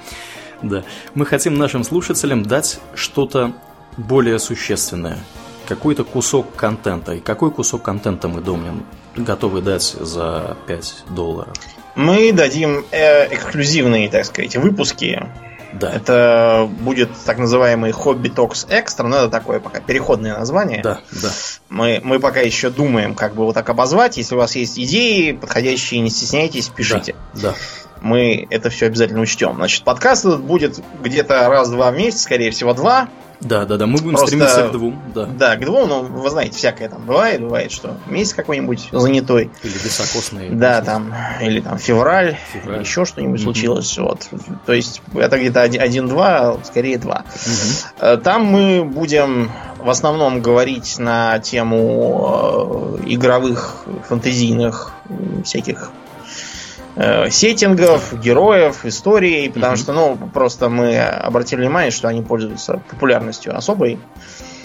да, 0.63 0.85
мы 1.15 1.27
хотим 1.27 1.55
нашим 1.55 1.83
слушателям 1.83 2.45
дать 2.45 2.79
что-то 2.95 3.53
более 3.97 4.39
существенное, 4.39 5.19
какой-то 5.67 6.05
кусок 6.05 6.55
контента. 6.55 7.15
И 7.15 7.21
какой 7.21 7.51
кусок 7.51 7.83
контента 7.83 8.29
мы, 8.29 8.41
Домнин, 8.41 8.85
готовы 9.17 9.63
дать 9.63 9.83
за 9.83 10.57
5 10.69 11.05
долларов? 11.11 11.55
Мы 11.97 12.33
дадим 12.33 12.85
э, 12.93 13.35
эксклюзивные, 13.35 14.09
так 14.09 14.27
сказать, 14.27 14.57
выпуски 14.57 15.27
да. 15.73 15.93
Это 15.93 16.69
будет 16.81 17.11
так 17.25 17.39
называемый 17.39 17.93
Hobby 17.93 18.33
Talks 18.35 18.69
Extra, 18.69 19.07
но 19.07 19.17
это 19.17 19.29
такое 19.29 19.61
пока 19.61 19.81
переходное 19.81 20.37
название. 20.37 20.83
Да, 20.83 21.01
да. 21.11 21.31
Мы, 21.69 22.01
мы 22.03 22.19
пока 22.21 22.41
еще 22.41 22.71
думаем, 22.71 23.15
как 23.15 23.35
бы 23.35 23.43
его 23.43 23.53
так 23.53 23.69
обозвать. 23.69 24.17
Если 24.17 24.35
у 24.35 24.39
вас 24.39 24.57
есть 24.57 24.79
идеи 24.79 25.33
подходящие, 25.33 26.01
не 26.01 26.11
стесняйтесь, 26.11 26.69
пишите. 26.69 27.15
Да, 27.35 27.51
да. 27.51 27.55
Мы 28.01 28.47
это 28.51 28.71
все 28.71 28.87
обязательно 28.87 29.21
учтем. 29.21 29.57
Значит, 29.57 29.85
подкаст 29.85 30.25
этот 30.25 30.43
будет 30.43 30.81
где-то 31.03 31.49
раз-два 31.49 31.91
в 31.91 31.97
месяц, 31.97 32.23
скорее 32.23 32.51
всего, 32.51 32.73
два. 32.73 33.09
Да, 33.41 33.65
да, 33.65 33.77
да, 33.77 33.87
мы 33.87 33.99
будем 33.99 34.11
Просто, 34.11 34.27
стремиться 34.27 34.69
к 34.69 34.73
двум, 34.73 35.03
да. 35.15 35.27
Да, 35.27 35.57
к 35.57 35.65
двум, 35.65 35.89
но 35.89 36.03
вы 36.03 36.29
знаете, 36.29 36.59
всякое 36.59 36.91
там 36.91 37.07
бывает, 37.07 37.41
бывает, 37.41 37.73
что 37.73 37.97
месяц 38.07 38.35
какой-нибудь 38.35 38.91
занятой. 38.93 39.51
Или 39.63 39.73
високосный. 39.73 40.51
Да, 40.51 40.83
там, 40.83 41.15
или 41.41 41.61
там 41.61 41.79
февраль, 41.79 42.37
февраль. 42.53 42.81
еще 42.81 43.07
что-нибудь 43.07 43.41
mm-hmm. 43.41 43.45
случилось. 43.45 43.99
Вот. 43.99 44.29
То 44.67 44.73
есть 44.75 45.01
это 45.15 45.39
где-то 45.39 45.63
один-два, 45.63 46.59
скорее 46.65 46.99
два. 46.99 47.25
Mm-hmm. 47.35 48.17
Там 48.19 48.45
мы 48.45 48.85
будем 48.85 49.51
в 49.79 49.89
основном 49.89 50.43
говорить 50.43 50.99
на 50.99 51.39
тему 51.39 52.99
э, 53.01 53.05
игровых, 53.07 53.85
фантазийных 54.07 54.93
всяких 55.45 55.91
э, 56.97 57.31
сеттингов, 57.31 58.21
героев, 58.21 58.85
истории, 58.85 59.49
потому 59.49 59.75
mm-hmm. 59.75 59.77
что, 59.77 59.93
ну, 59.93 60.19
просто 60.33 60.69
мы 60.69 60.99
обратили 60.99 61.61
внимание, 61.61 61.91
что 61.91 62.09
они 62.09 62.23
пользуются 62.23 62.83
популярностью 62.91 63.57
особой 63.57 63.99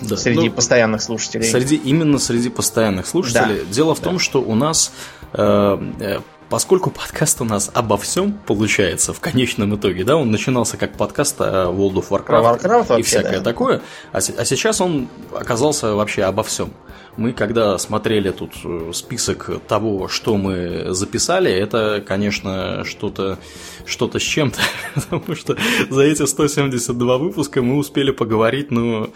да. 0.01 0.17
среди 0.17 0.49
ну, 0.49 0.55
постоянных 0.55 1.01
слушателей. 1.01 1.45
Среди 1.45 1.75
именно 1.75 2.19
среди 2.19 2.49
постоянных 2.49 3.07
слушателей. 3.07 3.61
Да. 3.65 3.73
Дело 3.73 3.95
в 3.95 3.99
да. 3.99 4.05
том, 4.05 4.19
что 4.19 4.41
у 4.41 4.55
нас 4.55 4.91
э, 5.33 5.77
э, 5.99 6.19
Поскольку 6.49 6.91
подкаст 6.91 7.41
у 7.41 7.43
нас 7.43 7.71
обо 7.73 7.97
всем 7.97 8.33
получается 8.33 9.13
в 9.13 9.19
конечном 9.19 9.75
итоге, 9.75 10.03
да, 10.03 10.15
он 10.15 10.29
начинался 10.29 10.77
как 10.77 10.95
подкаст 10.95 11.41
о 11.41 11.71
World 11.71 11.95
of 11.95 12.09
Warcraft, 12.09 12.61
Warcraft 12.61 12.87
вообще, 12.87 12.99
и 12.99 13.01
всякое 13.01 13.39
да. 13.39 13.43
такое, 13.43 13.81
а, 14.11 14.17
а 14.17 14.45
сейчас 14.45 14.79
он 14.79 15.07
оказался 15.33 15.95
вообще 15.95 16.23
обо 16.23 16.43
всем. 16.43 16.71
Мы 17.17 17.31
когда 17.31 17.77
смотрели 17.79 18.29
тут 18.29 18.51
э, 18.63 18.91
список 18.93 19.49
того, 19.67 20.07
что 20.07 20.37
мы 20.37 20.93
записали, 20.93 21.51
это, 21.51 22.03
конечно, 22.05 22.83
что-то 22.83 23.39
что-то 23.85 24.19
с 24.19 24.23
чем-то, 24.23 24.59
потому 24.95 25.35
что 25.35 25.57
за 25.89 26.01
эти 26.01 26.25
172 26.25 27.17
выпуска 27.17 27.61
мы 27.63 27.77
успели 27.77 28.11
поговорить, 28.11 28.69
ну, 28.69 29.11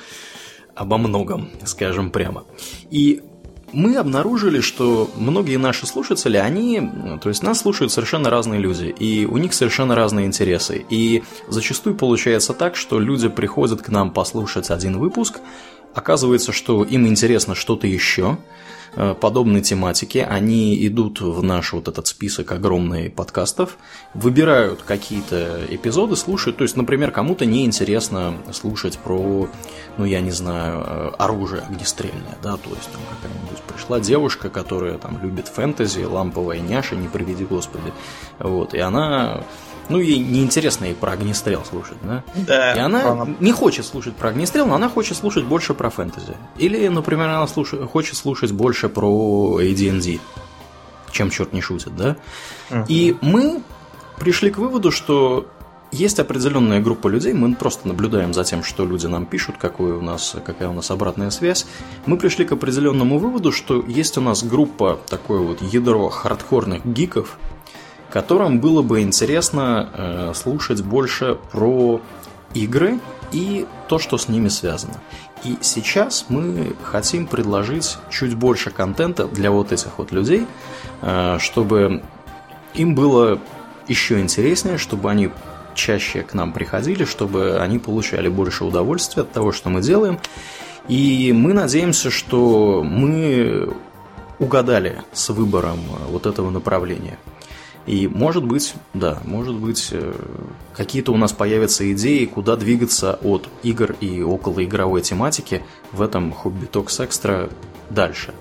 обо 0.73 0.97
многом, 0.97 1.49
скажем 1.65 2.09
прямо. 2.09 2.45
И 2.89 3.21
мы 3.73 3.95
обнаружили, 3.95 4.61
что 4.61 5.09
многие 5.15 5.57
наши 5.57 5.85
слушатели, 5.85 6.37
они, 6.37 6.89
то 7.21 7.29
есть 7.29 7.43
нас 7.43 7.59
слушают 7.59 7.91
совершенно 7.91 8.29
разные 8.29 8.59
люди, 8.59 8.85
и 8.85 9.25
у 9.25 9.37
них 9.37 9.53
совершенно 9.53 9.95
разные 9.95 10.25
интересы. 10.25 10.85
И 10.89 11.23
зачастую 11.47 11.95
получается 11.95 12.53
так, 12.53 12.75
что 12.75 12.99
люди 12.99 13.27
приходят 13.29 13.81
к 13.81 13.89
нам 13.89 14.11
послушать 14.11 14.69
один 14.69 14.97
выпуск, 14.97 15.39
оказывается, 15.93 16.51
что 16.51 16.83
им 16.83 17.07
интересно 17.07 17.55
что-то 17.55 17.87
еще, 17.87 18.37
подобной 18.95 19.61
тематики, 19.61 20.17
они 20.17 20.85
идут 20.87 21.21
в 21.21 21.43
наш 21.43 21.73
вот 21.73 21.87
этот 21.87 22.07
список 22.07 22.51
огромный 22.51 23.09
подкастов, 23.09 23.77
выбирают 24.13 24.81
какие-то 24.81 25.61
эпизоды, 25.69 26.15
слушают. 26.15 26.57
То 26.57 26.63
есть, 26.63 26.75
например, 26.75 27.11
кому-то 27.11 27.45
неинтересно 27.45 28.35
слушать 28.51 28.97
про, 28.97 29.49
ну, 29.97 30.05
я 30.05 30.21
не 30.21 30.31
знаю, 30.31 30.83
э, 30.85 31.11
оружие 31.17 31.61
огнестрельное, 31.61 32.37
да, 32.41 32.57
то 32.57 32.69
есть 32.69 32.89
там 32.91 33.01
какая-нибудь 33.09 33.61
пришла 33.67 33.99
девушка, 33.99 34.49
которая 34.49 34.97
там 34.97 35.21
любит 35.21 35.47
фэнтези, 35.47 36.03
ламповая 36.03 36.59
няша, 36.59 36.95
не 36.95 37.07
приведи 37.07 37.45
господи, 37.45 37.93
вот, 38.39 38.73
и 38.73 38.79
она 38.79 39.43
ну, 39.89 39.99
ей 39.99 40.19
неинтересно 40.19 40.85
ей 40.85 40.95
про 40.95 41.13
огнестрел 41.13 41.63
слушать, 41.65 41.97
да? 42.03 42.23
Да. 42.35 42.73
И 42.73 42.79
она 42.79 43.11
она 43.11 43.27
не 43.39 43.51
хочет 43.51 43.85
слушать 43.85 44.15
про 44.15 44.29
огнестрел, 44.29 44.65
но 44.67 44.75
она 44.75 44.89
хочет 44.89 45.17
слушать 45.17 45.43
больше 45.43 45.73
про 45.73 45.89
фэнтези. 45.89 46.37
Или, 46.57 46.87
например, 46.87 47.29
она 47.29 47.47
слушает, 47.47 47.89
хочет 47.89 48.15
слушать 48.15 48.51
больше 48.51 48.87
про 48.87 49.59
AD&D, 49.61 50.19
чем 51.11 51.29
черт 51.29 51.53
не 51.53 51.61
шутит, 51.61 51.95
да? 51.95 52.17
Uh-huh. 52.69 52.85
И 52.87 53.17
мы 53.21 53.61
пришли 54.19 54.51
к 54.51 54.57
выводу, 54.57 54.91
что 54.91 55.47
есть 55.91 56.19
определенная 56.19 56.81
группа 56.81 57.07
людей, 57.07 57.33
мы 57.33 57.55
просто 57.55 57.87
наблюдаем 57.87 58.33
за 58.33 58.43
тем, 58.43 58.63
что 58.63 58.85
люди 58.85 59.07
нам 59.07 59.25
пишут, 59.25 59.55
какой 59.57 59.93
у 59.93 60.01
нас, 60.01 60.35
какая 60.45 60.69
у 60.69 60.73
нас 60.73 60.91
обратная 60.91 61.31
связь. 61.31 61.65
Мы 62.05 62.17
пришли 62.17 62.45
к 62.45 62.51
определенному 62.51 63.17
выводу, 63.17 63.51
что 63.51 63.83
есть 63.87 64.17
у 64.17 64.21
нас 64.21 64.43
группа, 64.43 64.99
такое 65.09 65.39
вот 65.39 65.61
ядро 65.61 66.09
хардкорных 66.09 66.85
гиков, 66.85 67.39
которым 68.09 68.59
было 68.59 68.81
бы 68.81 69.01
интересно 69.01 69.89
э, 69.93 70.33
слушать 70.35 70.81
больше 70.81 71.37
про 71.51 72.01
игры 72.53 72.99
и 73.31 73.67
то, 73.87 73.99
что 73.99 74.17
с 74.17 74.27
ними 74.27 74.47
связано. 74.47 74.95
И 75.43 75.57
сейчас 75.61 76.25
мы 76.29 76.75
хотим 76.83 77.27
предложить 77.27 77.97
чуть 78.09 78.35
больше 78.35 78.71
контента 78.71 79.25
для 79.25 79.51
вот 79.51 79.71
этих 79.71 79.97
вот 79.97 80.11
людей, 80.11 80.47
э, 81.01 81.37
чтобы 81.39 82.01
им 82.73 82.95
было 82.95 83.39
еще 83.87 84.19
интереснее, 84.19 84.77
чтобы 84.77 85.09
они 85.09 85.29
чаще 85.75 86.23
к 86.23 86.33
нам 86.33 86.51
приходили, 86.51 87.05
чтобы 87.05 87.59
они 87.59 87.79
получали 87.79 88.27
больше 88.27 88.65
удовольствия 88.65 89.23
от 89.23 89.31
того, 89.31 89.51
что 89.51 89.69
мы 89.69 89.81
делаем. 89.81 90.19
И 90.87 91.31
мы 91.33 91.53
надеемся, 91.53 92.09
что 92.09 92.83
мы 92.83 93.73
угадали 94.39 95.03
с 95.13 95.29
выбором 95.29 95.79
вот 96.09 96.25
этого 96.25 96.49
направления. 96.49 97.17
И 97.89 98.07
может 98.07 98.43
быть, 98.43 98.75
да, 98.93 99.17
может 99.25 99.55
быть, 99.55 99.89
э, 99.93 100.13
какие-то 100.75 101.11
у 101.11 101.17
нас 101.17 101.33
появятся 101.33 101.91
идеи, 101.91 102.25
куда 102.25 102.55
двигаться 102.55 103.17
от 103.23 103.49
игр 103.63 103.95
и 103.99 104.21
околоигровой 104.21 105.01
тематики 105.01 105.63
в 105.91 106.03
этом 106.03 106.31
Hobby 106.31 106.69
Talks 106.69 107.03
Extra 107.03 107.51
дальше. 107.89 108.35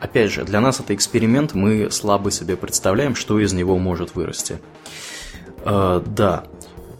Опять 0.00 0.32
же, 0.32 0.42
для 0.42 0.60
нас 0.60 0.80
это 0.80 0.96
эксперимент, 0.96 1.54
мы 1.54 1.92
слабо 1.92 2.32
себе 2.32 2.56
представляем, 2.56 3.14
что 3.14 3.38
из 3.38 3.52
него 3.52 3.78
может 3.78 4.16
вырасти. 4.16 4.58
Э, 5.64 6.02
да. 6.04 6.42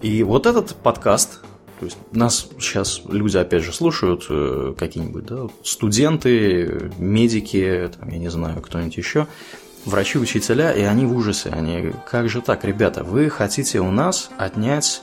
И 0.03 0.23
вот 0.23 0.47
этот 0.47 0.77
подкаст, 0.77 1.41
то 1.81 1.87
есть 1.87 1.99
нас 2.13 2.47
сейчас 2.61 3.03
люди, 3.09 3.37
опять 3.37 3.65
же, 3.65 3.73
слушают, 3.73 4.27
э, 4.31 4.75
какие-нибудь, 4.79 5.27
да, 5.27 5.49
студенты, 5.65 6.93
медики, 6.99 7.91
там, 7.99 8.09
я 8.09 8.19
не 8.19 8.31
знаю, 8.31 8.63
кто-нибудь 8.63 8.97
еще– 8.97 9.27
врачи, 9.85 10.19
учителя, 10.19 10.73
и 10.73 10.83
они 10.83 11.07
в 11.07 11.17
ужасе. 11.17 11.51
Они, 11.51 11.93
как 12.07 12.29
же 12.29 12.41
так, 12.41 12.65
ребята, 12.65 13.05
вы 13.05 13.31
хотите 13.31 13.81
у 13.81 13.91
нас 13.91 14.31
отнять, 14.39 15.03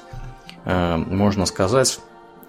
э, 0.65 0.97
можно 0.97 1.45
сказать... 1.45 1.99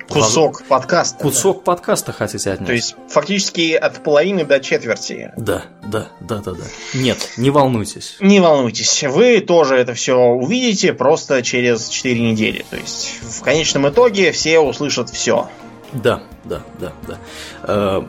Кусок 0.09 0.65
подкаста. 0.65 1.23
Кусок 1.23 1.59
да. 1.59 1.63
подкаста 1.63 2.13
хотите 2.13 2.51
отнять. 2.51 2.67
То 2.67 2.73
есть, 2.73 2.97
фактически 3.09 3.75
от 3.75 4.03
половины 4.03 4.45
до 4.45 4.59
четверти. 4.59 5.33
Да, 5.37 5.67
да, 5.87 6.09
да, 6.19 6.39
да, 6.39 6.53
да. 6.53 6.65
Нет, 6.95 7.35
не 7.37 7.51
волнуйтесь. 7.51 8.17
Не 8.19 8.41
волнуйтесь. 8.41 9.05
Вы 9.05 9.41
тоже 9.41 9.77
это 9.77 9.95
все 9.95 10.19
увидите 10.19 10.95
просто 10.95 11.43
через 11.43 11.89
4 11.89 12.21
недели. 12.21 12.65
То 12.71 12.77
есть, 12.77 13.21
в 13.23 13.43
конечном 13.43 13.89
итоге 13.89 14.33
все 14.33 14.59
услышат 14.59 15.11
все. 15.11 15.49
Да, 15.93 16.23
да, 16.45 16.63
да, 16.79 16.93
да. 17.07 17.19
Э, 17.65 18.03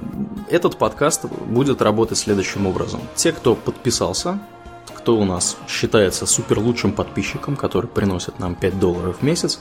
этот 0.50 0.78
подкаст 0.78 1.26
будет 1.26 1.82
работать 1.82 2.18
следующим 2.18 2.68
образом. 2.68 3.02
Те, 3.16 3.32
кто 3.32 3.56
подписался, 3.56 4.40
кто 4.96 5.18
у 5.18 5.26
нас 5.26 5.58
считается 5.68 6.28
супер 6.28 6.60
лучшим 6.60 6.92
подписчиком, 6.92 7.56
который 7.56 7.88
приносит 7.88 8.38
нам 8.38 8.54
5 8.54 8.80
долларов 8.80 9.18
в 9.20 9.24
месяц, 9.24 9.60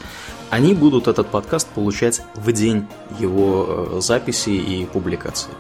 они 0.51 0.75
будут 0.75 1.09
этот 1.09 1.29
подкаст 1.29 1.69
получать 1.69 2.21
в 2.35 2.53
день 2.53 2.87
его 3.19 3.67
э, 3.69 4.01
записи 4.03 4.51
и 4.51 4.85
публикации 4.85 5.53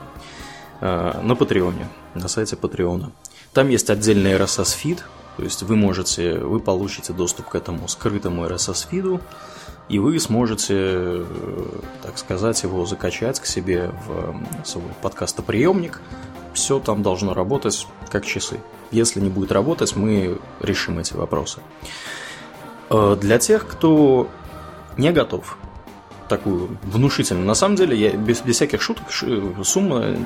э, 0.83 1.21
на 1.23 1.35
Патреоне, 1.35 1.88
на 2.14 2.29
сайте 2.29 2.57
Патреона. 2.57 3.12
Там 3.55 3.71
есть 3.71 3.88
отдельный 3.88 4.33
RSS-фид, 4.35 5.02
то 5.38 5.43
есть 5.43 5.62
вы 5.62 5.76
можете, 5.76 6.38
вы 6.38 6.61
получите 6.61 7.14
доступ 7.14 7.49
к 7.49 7.55
этому 7.55 7.88
скрытому 7.88 8.45
RSS-фиду, 8.45 9.23
и 9.90 9.99
вы 9.99 10.20
сможете, 10.20 10.75
э, 10.78 11.25
так 12.02 12.16
сказать, 12.16 12.62
его 12.62 12.87
закачать 12.87 13.40
к 13.40 13.44
себе 13.44 13.90
в 14.06 14.64
свой 14.64 14.85
подкастоприемник. 15.02 16.00
Все 16.54 16.78
там 16.78 17.02
должно 17.02 17.35
работать 17.35 17.88
как 18.09 18.25
часы. 18.25 18.61
Если 18.92 19.20
не 19.20 19.28
будет 19.28 19.50
работать, 19.50 19.97
мы 19.97 20.38
решим 20.61 21.00
эти 21.00 21.14
вопросы. 21.14 21.61
Э, 22.88 23.16
для 23.20 23.40
тех, 23.40 23.66
кто 23.66 24.28
не 24.97 25.11
готов 25.11 25.59
такую 26.30 26.78
внушительную. 26.84 27.44
На 27.44 27.54
самом 27.54 27.76
деле, 27.76 27.96
я 27.96 28.12
без, 28.12 28.40
без 28.40 28.54
всяких 28.54 28.80
шуток, 28.80 29.04
сумма 29.64 30.16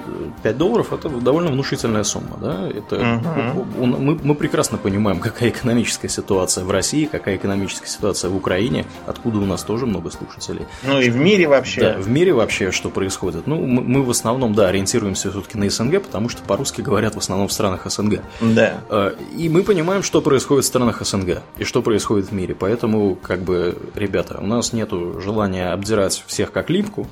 5 0.43 0.57
долларов 0.57 0.93
это 0.93 1.09
довольно 1.09 1.51
внушительная 1.51 2.05
сумма. 2.05 2.37
Да? 2.41 2.69
Это, 2.69 2.97
угу. 2.97 3.87
мы, 3.87 4.21
мы 4.23 4.35
прекрасно 4.35 4.79
понимаем, 4.79 5.19
какая 5.29 5.49
экономическая 5.49 6.09
ситуация 6.09 6.65
в 6.65 6.71
России, 6.71 7.07
какая 7.07 7.37
экономическая 7.37 7.89
ситуация 7.89 8.31
в 8.31 8.37
Украине, 8.37 8.85
откуда 9.07 9.39
у 9.39 9.47
нас 9.47 9.63
тоже 9.63 9.87
много 9.87 10.11
слушателей. 10.11 10.67
Ну 10.85 11.01
и 11.01 11.09
в 11.09 11.17
мире 11.17 11.49
вообще. 11.49 11.81
Да, 11.81 11.99
в 11.99 12.09
мире 12.09 12.35
вообще 12.35 12.71
что 12.71 12.91
происходит. 12.91 13.47
Ну, 13.47 13.57
мы, 13.57 13.83
мы 13.83 14.03
в 14.03 14.11
основном, 14.11 14.55
да, 14.55 14.69
ориентируемся 14.69 15.31
все-таки 15.31 15.57
на 15.57 15.71
СНГ, 15.71 16.03
потому 16.03 16.29
что 16.29 16.43
по-русски 16.43 16.83
говорят 16.83 17.15
в 17.15 17.19
основном 17.19 17.49
в 17.49 17.53
странах 17.53 17.91
СНГ. 17.91 18.21
Да. 18.41 18.75
А, 18.91 19.17
и 19.37 19.49
мы 19.49 19.63
понимаем, 19.63 20.03
что 20.03 20.21
происходит 20.21 20.65
в 20.65 20.69
странах 20.69 21.01
СНГ 21.05 21.39
и 21.57 21.65
что 21.65 21.81
происходит 21.81 22.27
в 22.27 22.33
мире. 22.33 22.55
Поэтому, 22.55 23.15
как 23.15 23.41
бы, 23.41 23.79
ребята, 23.95 24.39
у 24.41 24.47
нас 24.47 24.75
нет 24.75 24.91
желания 24.91 25.73
обдирать 25.73 25.94
разбирать 25.95 26.25
всех 26.27 26.53
как 26.53 26.71
липку, 26.71 27.07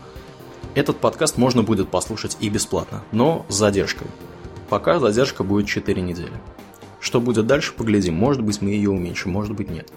этот 0.74 0.98
подкаст 0.98 1.38
можно 1.38 1.62
будет 1.62 1.88
послушать 1.88 2.36
и 2.40 2.48
бесплатно, 2.48 3.02
но 3.12 3.46
с 3.48 3.54
задержкой. 3.54 4.06
Пока 4.68 4.98
задержка 4.98 5.44
будет 5.44 5.66
4 5.66 6.00
недели. 6.00 6.32
Что 7.00 7.20
будет 7.20 7.46
дальше, 7.46 7.74
поглядим. 7.74 8.14
Может 8.14 8.42
быть, 8.42 8.62
мы 8.62 8.70
ее 8.70 8.90
уменьшим, 8.90 9.32
может 9.32 9.54
быть, 9.54 9.70
нет. 9.70 9.88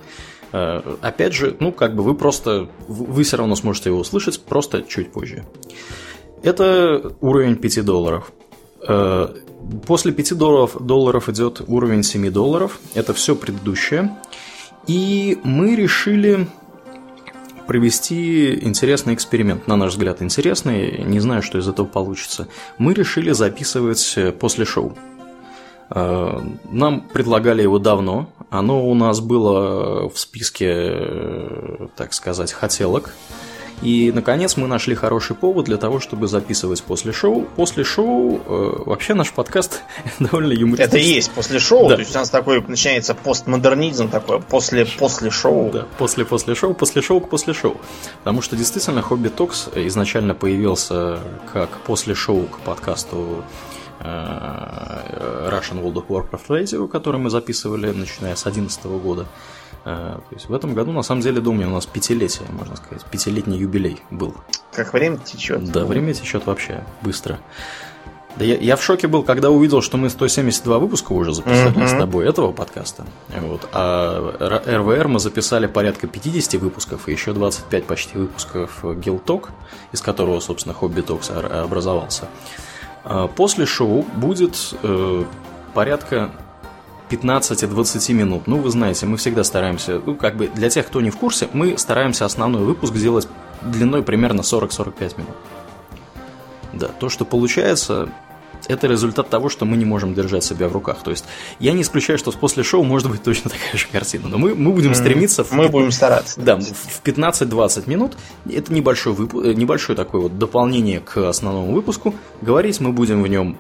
Э, 0.52 0.82
опять 1.02 1.34
же, 1.34 1.56
ну, 1.60 1.72
как 1.72 1.96
бы 1.96 2.04
вы 2.04 2.16
просто, 2.16 2.68
вы 2.88 3.24
все 3.24 3.38
равно 3.38 3.56
сможете 3.56 3.90
его 3.90 4.00
услышать, 4.00 4.42
просто 4.42 4.82
чуть 4.82 5.12
позже. 5.12 5.46
Это 6.44 7.16
уровень 7.22 7.56
5 7.56 7.86
долларов. 7.86 8.32
Э, 8.88 9.30
после 9.86 10.12
5 10.12 10.38
долларов, 10.38 10.78
долларов 10.80 11.30
идет 11.30 11.62
уровень 11.68 12.04
7 12.04 12.30
долларов. 12.32 12.80
Это 12.96 13.14
все 13.14 13.36
предыдущее. 13.36 14.12
И 14.88 15.38
мы 15.44 15.76
решили 15.76 16.48
провести 17.68 18.64
интересный 18.64 19.14
эксперимент, 19.14 19.68
на 19.68 19.76
наш 19.76 19.92
взгляд 19.94 20.22
интересный, 20.22 21.04
не 21.04 21.20
знаю, 21.20 21.42
что 21.42 21.58
из 21.58 21.68
этого 21.68 21.86
получится. 21.86 22.48
Мы 22.78 22.94
решили 22.94 23.32
записывать 23.32 24.14
э, 24.18 24.32
после 24.32 24.66
шоу. 24.66 24.98
Э, 25.90 26.40
нам 26.72 27.02
предлагали 27.02 27.62
его 27.62 27.80
давно, 27.80 28.30
оно 28.50 28.88
у 28.88 28.94
нас 28.94 29.20
было 29.20 30.10
в 30.10 30.18
списке, 30.18 30.68
э, 30.70 31.88
так 31.96 32.14
сказать, 32.14 32.52
хотелок. 32.52 33.14
И, 33.82 34.12
наконец, 34.14 34.58
мы 34.58 34.68
нашли 34.68 34.96
хороший 34.96 35.36
повод 35.36 35.66
для 35.66 35.78
того, 35.78 36.00
чтобы 36.00 36.28
записывать 36.28 36.82
после 36.84 37.12
шоу. 37.12 37.46
После 37.56 37.84
шоу, 37.84 38.38
э, 38.38 38.84
вообще 38.86 39.14
наш 39.14 39.32
подкаст 39.32 39.82
довольно 40.20 40.54
юмористичный. 40.54 40.86
Это 40.86 40.98
и 40.98 41.04
есть 41.04 41.32
после 41.32 41.60
шоу, 41.60 41.90
да. 41.90 41.96
то 41.96 42.02
есть 42.02 42.16
у 42.16 42.20
нас 42.20 42.30
такой 42.30 42.62
начинается 42.62 43.14
постмодернизм 43.14 44.10
такой, 44.10 44.42
после, 44.42 44.86
после 44.86 45.30
шоу. 45.30 45.72
Да, 45.72 45.86
после 45.98 46.26
после 46.26 46.56
шоу, 46.56 46.74
после 46.74 47.02
шоу 47.02 47.20
к 47.20 47.30
после 47.30 47.54
шоу. 47.54 47.78
Потому 48.20 48.42
что 48.42 48.56
действительно 48.56 49.02
Хобби 49.02 49.30
Токс 49.30 49.70
изначально 49.76 50.34
появился 50.34 51.20
как 51.52 51.70
после 51.82 52.16
шоу 52.16 52.44
к 52.44 52.60
подкасту 52.60 53.44
Russian 54.00 55.82
World 55.82 55.96
of 55.96 56.08
Warcraft 56.08 56.48
Radio, 56.50 56.88
который 56.88 57.20
мы 57.20 57.30
записывали 57.30 57.92
начиная 57.92 58.36
с 58.36 58.44
2011 58.44 58.86
года. 58.86 59.26
Э, 59.86 60.18
то 60.28 60.36
есть 60.36 60.50
в 60.50 60.54
этом 60.54 60.74
году, 60.74 60.92
на 60.92 61.04
самом 61.04 61.22
деле, 61.22 61.42
думаю, 61.42 61.70
у 61.70 61.74
нас 61.74 61.86
пятилетие, 61.86 62.48
можно 62.52 62.76
сказать, 62.76 63.06
пятилетний 63.06 63.58
юбилей 63.58 64.02
был. 64.12 64.36
Как 64.74 64.94
время 64.94 65.18
течет. 65.18 65.64
Да, 65.72 65.86
время 65.86 66.14
течет 66.14 66.46
вообще 66.46 66.84
быстро. 67.02 67.40
Да 68.36 68.44
я, 68.44 68.58
я 68.58 68.76
в 68.76 68.84
шоке 68.84 69.08
был, 69.08 69.24
когда 69.24 69.50
увидел, 69.50 69.82
что 69.82 69.96
мы 69.96 70.10
172 70.10 70.80
выпуска 70.80 71.14
уже 71.14 71.34
записали 71.34 71.74
uh-huh. 71.74 71.88
с 71.88 71.92
тобой 71.98 72.28
этого 72.28 72.52
подкаста. 72.52 73.06
Вот. 73.30 73.70
А 73.72 74.62
РВР 74.66 75.08
мы 75.08 75.20
записали 75.20 75.68
порядка 75.68 76.08
50 76.08 76.60
выпусков 76.62 77.08
и 77.08 77.14
еще 77.14 77.32
25 77.32 77.86
почти 77.86 78.18
выпусков 78.18 78.84
Гилток, 78.84 79.52
из 79.94 80.02
которого, 80.02 80.42
собственно, 80.42 80.76
Хобби 80.76 81.00
Токс 81.00 81.30
образовался. 81.30 82.28
После 83.36 83.66
шоу 83.66 84.04
будет 84.16 84.56
э, 84.82 85.24
порядка 85.74 86.32
15-20 87.10 88.14
минут. 88.14 88.48
Ну, 88.48 88.58
вы 88.58 88.70
знаете, 88.70 89.06
мы 89.06 89.18
всегда 89.18 89.44
стараемся, 89.44 90.02
ну, 90.04 90.16
как 90.16 90.36
бы 90.36 90.48
для 90.48 90.70
тех, 90.70 90.88
кто 90.88 91.02
не 91.02 91.12
в 91.12 91.18
курсе, 91.18 91.48
мы 91.54 91.78
стараемся 91.78 92.26
основной 92.26 92.64
выпуск 92.64 92.96
сделать 92.96 93.28
длиной 93.62 94.04
примерно 94.04 94.42
40-45 94.42 95.18
минут. 95.18 95.36
Да, 96.74 96.88
то, 96.88 97.10
что 97.10 97.26
получается, 97.26 98.10
это 98.68 98.88
результат 98.88 99.30
того, 99.30 99.50
что 99.50 99.66
мы 99.66 99.78
не 99.78 99.86
можем 99.86 100.14
держать 100.14 100.44
себя 100.44 100.68
в 100.68 100.74
руках. 100.74 100.98
То 101.04 101.12
есть 101.12 101.26
я 101.60 101.74
не 101.74 101.82
исключаю, 101.82 102.18
что 102.18 102.32
после 102.32 102.64
шоу 102.64 102.84
может 102.84 103.10
быть 103.10 103.24
точно 103.24 103.50
такая 103.50 103.76
же 103.76 103.88
картина, 103.92 104.28
но 104.30 104.38
мы, 104.38 104.56
мы 104.56 104.72
будем 104.72 104.96
стремиться... 104.96 105.44
В, 105.44 105.52
мы 105.52 105.70
будем 105.70 105.92
стараться. 105.92 106.40
Да, 106.40 106.58
в 106.58 107.02
15-20 107.04 107.90
минут. 107.90 108.18
Это 108.50 108.74
небольшой, 108.74 109.14
вып... 109.14 109.34
небольшое 109.34 109.96
такое 109.96 110.22
вот 110.22 110.38
дополнение 110.38 111.00
к 111.00 111.18
основному 111.18 111.74
выпуску. 111.74 112.14
Говорить 112.42 112.80
мы 112.80 112.92
будем 112.92 113.24
в 113.24 113.28
нем 113.28 113.58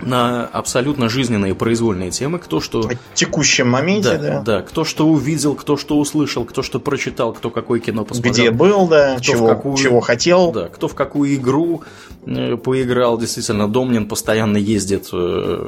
на 0.00 0.46
абсолютно 0.46 1.08
жизненные 1.08 1.54
произвольные 1.54 2.10
темы, 2.10 2.38
кто 2.38 2.60
что... 2.60 2.80
О 2.80 2.90
текущем 3.14 3.68
моменте, 3.68 4.16
да, 4.16 4.18
да. 4.18 4.40
Да, 4.42 4.62
кто 4.62 4.84
что 4.84 5.06
увидел, 5.06 5.54
кто 5.54 5.76
что 5.76 5.98
услышал, 5.98 6.44
кто 6.44 6.62
что 6.62 6.80
прочитал, 6.80 7.32
кто 7.32 7.50
какое 7.50 7.80
кино 7.80 8.04
посмотрел. 8.04 8.32
Где 8.32 8.50
был, 8.50 8.88
да, 8.88 9.18
чего, 9.20 9.46
в 9.46 9.48
какую, 9.48 9.76
чего 9.76 10.00
хотел. 10.00 10.52
Да, 10.52 10.68
кто 10.68 10.88
в 10.88 10.94
какую 10.94 11.34
игру 11.34 11.82
э, 12.26 12.56
поиграл. 12.56 13.18
Действительно, 13.18 13.68
Домнин 13.68 14.08
постоянно 14.08 14.58
ездит... 14.58 15.08
Э, 15.12 15.66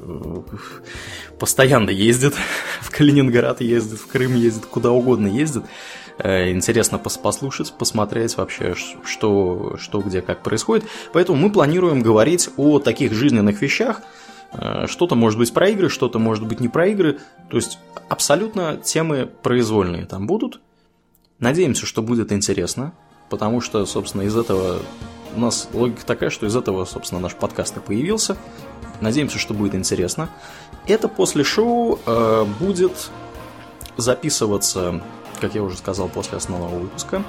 постоянно 1.38 1.90
ездит 1.90 2.34
в 2.80 2.90
Калининград 2.90 3.60
ездит, 3.60 3.98
в 3.98 4.06
Крым 4.08 4.34
ездит, 4.34 4.66
куда 4.66 4.90
угодно 4.90 5.26
ездит. 5.26 5.64
Э, 6.18 6.50
интересно 6.50 6.98
послушать, 6.98 7.72
посмотреть 7.78 8.36
вообще, 8.36 8.74
что, 9.04 9.76
что 9.78 10.00
где, 10.00 10.20
как 10.20 10.42
происходит. 10.42 10.84
Поэтому 11.12 11.38
мы 11.38 11.50
планируем 11.52 12.00
говорить 12.00 12.50
о 12.56 12.80
таких 12.80 13.12
жизненных 13.12 13.62
вещах, 13.62 14.02
что-то 14.87 15.14
может 15.14 15.38
быть 15.38 15.52
про 15.52 15.68
игры, 15.68 15.88
что-то 15.88 16.18
может 16.18 16.46
быть 16.46 16.61
не 16.61 16.68
про 16.68 16.87
игры. 16.88 17.18
То 17.50 17.56
есть 17.56 17.78
абсолютно 18.08 18.76
темы 18.76 19.28
произвольные 19.42 20.06
там 20.06 20.26
будут. 20.26 20.61
Надеемся, 21.38 21.87
что 21.87 22.02
будет 22.02 22.32
интересно, 22.32 22.92
потому 23.30 23.61
что, 23.61 23.84
собственно, 23.87 24.22
из 24.22 24.37
этого 24.37 24.80
у 25.37 25.40
нас 25.40 25.68
логика 25.72 26.04
такая, 26.04 26.30
что 26.30 26.46
из 26.46 26.56
этого, 26.56 26.84
собственно, 26.84 27.20
наш 27.20 27.34
подкаст 27.34 27.76
и 27.76 27.80
появился. 27.80 28.37
Надеемся, 29.00 29.38
что 29.38 29.54
будет 29.54 29.74
интересно. 29.74 30.30
Это 30.87 31.08
после 31.08 31.44
шоу 31.44 32.00
э, 32.04 32.44
будет 32.58 33.11
записываться, 33.96 35.02
как 35.40 35.54
я 35.54 35.62
уже 35.62 35.76
сказал, 35.76 36.08
после 36.08 36.38
основного 36.38 36.76
выпуска. 36.76 37.22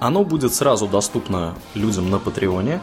Оно 0.00 0.24
будет 0.24 0.52
сразу 0.52 0.86
доступно 0.86 1.54
людям 1.74 2.10
на 2.10 2.18
Патреоне. 2.18 2.74
Э, 2.74 2.80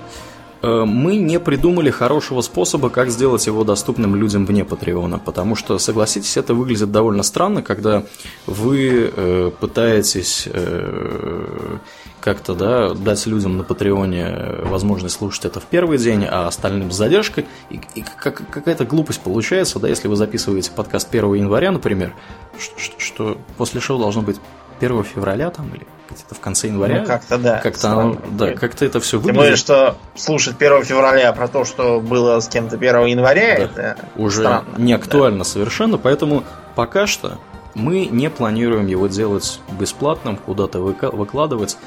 мы 0.61 1.17
не 1.17 1.39
придумали 1.39 1.89
хорошего 1.89 2.41
способа, 2.41 2.89
как 2.89 3.09
сделать 3.09 3.45
его 3.47 3.63
доступным 3.63 4.15
людям 4.15 4.45
вне 4.45 4.65
Патреона, 4.65 5.19
потому 5.19 5.55
что, 5.55 5.77
согласитесь, 5.77 6.37
это 6.37 6.53
выглядит 6.53 6.91
довольно 6.91 7.23
странно, 7.23 7.61
когда 7.61 8.03
вы 8.45 9.11
э, 9.15 9.51
пытаетесь 9.59 10.47
э, 10.51 11.77
как-то 12.19 12.55
да, 12.55 12.93
дать 12.93 13.25
людям 13.25 13.57
на 13.57 13.63
Патреоне 13.63 14.63
возможность 14.63 15.15
слушать 15.15 15.45
это 15.45 15.59
в 15.59 15.65
первый 15.65 15.97
день, 15.97 16.25
а 16.25 16.47
остальным 16.47 16.91
с 16.91 16.95
задержкой. 16.95 17.45
И, 17.69 17.79
и 17.95 18.01
как, 18.01 18.41
какая-то 18.49 18.85
глупость 18.85 19.21
получается, 19.21 19.79
да, 19.79 19.87
если 19.87 20.07
вы 20.07 20.15
записываете 20.15 20.71
подкаст 20.71 21.07
1 21.09 21.35
января, 21.35 21.71
например, 21.71 22.13
что, 22.59 22.99
что 22.99 23.37
после 23.57 23.79
шоу 23.79 23.99
должно 23.99 24.23
быть 24.23 24.37
1 24.79 25.03
февраля 25.03 25.49
там 25.49 25.69
или 25.73 25.85
где-то 26.09 26.35
в 26.35 26.39
конце 26.39 26.67
января. 26.67 27.01
Ну, 27.01 27.05
как-то 27.05 27.37
да. 27.37 27.59
Как-то, 27.59 27.91
оно, 27.91 28.17
да, 28.31 28.53
как-то 28.53 28.85
это 28.85 28.99
все 28.99 29.17
выглядит. 29.17 29.35
Тем 29.35 29.41
более, 29.43 29.55
что 29.57 29.97
слушать 30.15 30.55
1 30.57 30.83
февраля 30.83 31.31
про 31.33 31.47
то, 31.47 31.65
что 31.65 31.99
было 31.99 32.39
с 32.39 32.47
кем-то 32.47 32.75
1 32.77 33.05
января, 33.05 33.57
да. 33.57 33.63
это 33.63 33.97
уже 34.15 34.41
странно. 34.41 34.67
не 34.77 34.93
актуально 34.93 35.39
да. 35.39 35.43
совершенно, 35.43 35.97
поэтому 35.97 36.43
пока 36.75 37.07
что 37.07 37.37
мы 37.77 38.07
не 38.07 38.29
планируем 38.29 38.87
его 38.87 39.07
делать 39.07 39.59
бесплатным, 39.79 40.35
куда-то 40.35 40.79
выкладывать. 40.79 41.77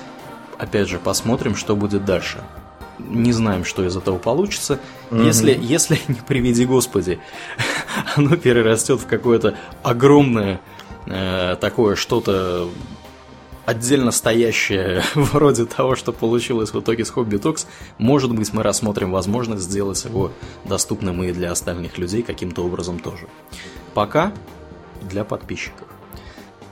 Опять 0.57 0.89
же, 0.89 0.99
посмотрим, 0.99 1.57
что 1.57 1.75
будет 1.75 2.05
дальше. 2.05 2.39
Не 2.99 3.33
знаем, 3.33 3.65
что 3.65 3.85
из 3.85 3.97
этого 3.97 4.19
получится. 4.19 4.79
Угу. 5.11 5.23
Если, 5.23 5.59
если, 5.59 5.99
не 6.09 6.15
приведи 6.27 6.65
Господи, 6.65 7.19
оно 8.17 8.37
перерастет 8.37 9.01
в 9.01 9.07
какое-то 9.07 9.55
огромное 9.83 10.61
э, 11.07 11.57
такое 11.61 11.97
что-то 11.97 12.69
отдельно 13.67 14.11
стоящее, 14.11 15.03
вроде 15.15 15.65
того, 15.65 15.95
что 15.95 16.13
получилось 16.13 16.73
в 16.73 16.81
итоге 16.81 17.05
с 17.05 17.11
Хобби 17.11 17.37
Токс, 17.37 17.67
может 17.99 18.35
быть, 18.35 18.53
мы 18.53 18.63
рассмотрим 18.63 19.13
возможность 19.13 19.63
сделать 19.63 20.05
его 20.05 20.33
доступным 20.65 21.23
и 21.23 21.33
для 21.33 21.53
остальных 21.53 21.99
людей 21.99 22.23
каким-то 22.23 22.65
образом 22.65 22.99
тоже. 22.99 23.29
Пока 23.95 24.33
для 25.03 25.25
подписчиков. 25.25 25.89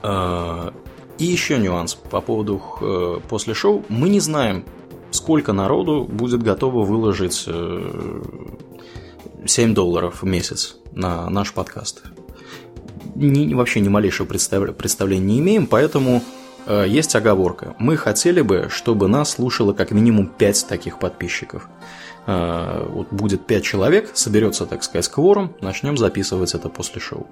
А, 0.01 0.73
и 1.17 1.25
еще 1.25 1.57
нюанс 1.57 1.95
по 1.95 2.21
поводу 2.21 2.61
э, 2.81 3.19
после 3.27 3.53
шоу. 3.53 3.83
Мы 3.89 4.09
не 4.09 4.19
знаем, 4.19 4.65
сколько 5.11 5.53
народу 5.53 6.05
будет 6.09 6.41
готово 6.43 6.85
выложить 6.85 7.33
7 7.33 7.51
э, 9.45 9.67
долларов 9.73 10.21
в 10.21 10.25
месяц 10.25 10.77
на 10.93 11.29
наш 11.29 11.53
подкаст. 11.53 12.03
Ни, 13.21 13.53
вообще 13.53 13.79
ни 13.79 13.89
малейшего 13.89 14.25
представления 14.25 15.25
не 15.25 15.39
имеем, 15.39 15.67
поэтому 15.67 16.23
Э, 16.69 16.85
есть 16.87 17.15
оговорка. 17.15 17.75
Мы 17.79 17.97
хотели 17.97 18.41
бы, 18.41 18.67
чтобы 18.69 19.07
нас 19.07 19.31
слушало 19.31 19.73
как 19.73 19.89
минимум 19.89 20.27
5 20.27 20.67
таких 20.67 20.99
подписчиков. 20.99 21.67
Э, 22.27 22.85
вот 22.87 23.11
будет 23.11 23.47
5 23.47 23.63
человек, 23.63 24.11
соберется, 24.13 24.67
так 24.67 24.83
сказать, 24.83 25.07
кворум, 25.09 25.55
начнем 25.61 25.97
записывать 25.97 26.53
это 26.53 26.69
после 26.69 27.01
шоу. 27.01 27.27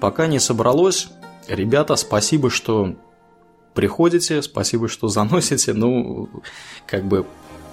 Пока 0.00 0.26
не 0.26 0.38
собралось, 0.38 1.10
ребята, 1.46 1.96
спасибо, 1.96 2.48
что 2.48 2.94
приходите, 3.74 4.40
спасибо, 4.40 4.88
что 4.88 5.08
заносите. 5.08 5.74
Ну, 5.74 6.30
как 6.86 7.04
бы 7.04 7.26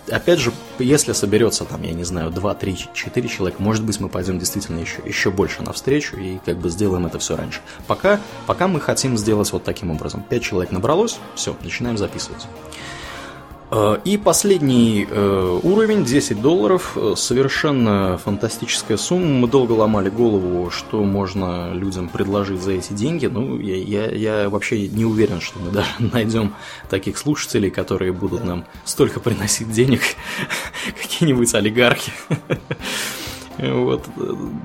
опять 0.10 0.40
же, 0.40 0.52
если 0.80 1.14
соберется 1.14 1.66
там, 1.66 1.84
я 1.84 1.94
не 1.94 2.04
знаю, 2.04 2.32
2, 2.32 2.54
3, 2.56 2.90
4 2.94 3.28
человека, 3.30 3.62
может 3.62 3.84
быть, 3.84 4.00
мы 4.00 4.10
пойдем 4.10 4.40
действительно 4.40 4.80
еще, 4.80 5.02
еще 5.06 5.32
больше 5.32 5.62
навстречу 5.64 6.18
и 6.18 6.40
как 6.46 6.58
бы 6.58 6.70
сделаем 6.70 7.06
это 7.06 7.20
все 7.20 7.36
раньше. 7.36 7.62
Пока, 7.88 8.20
пока 8.48 8.68
мы 8.68 8.80
хотим 8.80 9.18
сделать 9.18 9.52
вот 9.52 9.64
таким 9.64 9.92
образом. 9.92 10.24
5 10.28 10.44
человек 10.44 10.72
набралось, 10.72 11.18
все, 11.36 11.56
начинаем 11.64 11.98
записывать. 11.98 12.48
Э, 13.72 13.98
и 14.06 14.18
последний 14.18 15.08
э, 15.10 15.60
уровень, 15.64 16.06
10 16.06 16.42
долларов, 16.42 16.94
э, 16.96 17.14
совершенно 17.18 18.18
фантастическая 18.18 18.98
сумма. 18.98 19.26
Мы 19.26 19.48
долго 19.48 19.74
ломали 19.74 20.10
голову, 20.10 20.70
что 20.70 21.04
можно 21.04 21.74
людям 21.74 22.10
предложить 22.10 22.62
за 22.62 22.74
эти 22.74 22.94
деньги. 22.94 23.26
Ну, 23.26 23.60
я, 23.60 23.76
я, 23.76 24.12
я 24.12 24.50
вообще 24.50 24.88
не 24.88 25.06
уверен, 25.06 25.42
что 25.42 25.60
мы 25.60 25.72
даже 25.72 25.90
найдем 26.00 26.54
таких 26.90 27.18
слушателей, 27.18 27.72
которые 27.72 28.14
будут 28.14 28.44
нам 28.44 28.66
столько 28.86 29.20
приносить 29.20 29.72
денег, 29.72 30.02
какие-нибудь 31.02 31.54
олигархи. 31.54 32.12
Вот, 33.58 34.04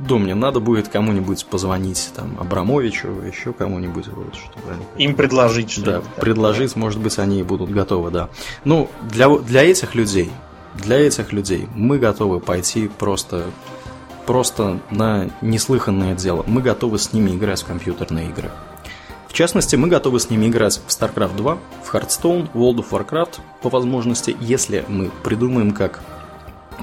Домне, 0.06 0.34
надо 0.34 0.60
будет 0.60 0.88
кому-нибудь 0.88 1.46
позвонить, 1.46 2.10
там, 2.14 2.36
Абрамовичу, 2.40 3.08
еще 3.22 3.52
кому-нибудь, 3.52 4.08
вот, 4.08 4.34
чтобы 4.34 4.76
Им 4.98 5.14
предложить 5.14 5.70
что-то. 5.70 6.02
Да, 6.02 6.20
предложить, 6.20 6.74
может 6.76 7.00
быть, 7.00 7.18
они 7.18 7.42
будут 7.42 7.70
готовы, 7.70 8.10
да. 8.10 8.28
Ну, 8.64 8.90
для, 9.02 9.28
для 9.28 9.62
этих 9.62 9.94
людей, 9.94 10.30
для 10.74 10.98
этих 10.98 11.32
людей 11.32 11.68
мы 11.74 11.98
готовы 11.98 12.40
пойти 12.40 12.88
просто, 12.88 13.44
просто 14.26 14.80
на 14.90 15.30
неслыханное 15.40 16.14
дело. 16.14 16.44
Мы 16.46 16.60
готовы 16.60 16.98
с 16.98 17.12
ними 17.12 17.30
играть 17.30 17.62
в 17.62 17.66
компьютерные 17.66 18.28
игры. 18.30 18.50
В 19.28 19.32
частности, 19.32 19.76
мы 19.76 19.86
готовы 19.86 20.18
с 20.18 20.28
ними 20.28 20.46
играть 20.46 20.80
в 20.84 20.90
StarCraft 20.90 21.36
2, 21.36 21.58
в 21.84 21.94
Hearthstone, 21.94 22.50
World 22.52 22.84
of 22.84 22.90
Warcraft, 22.90 23.38
по 23.62 23.68
возможности, 23.68 24.36
если 24.40 24.84
мы 24.88 25.12
придумаем, 25.22 25.70
как 25.70 26.00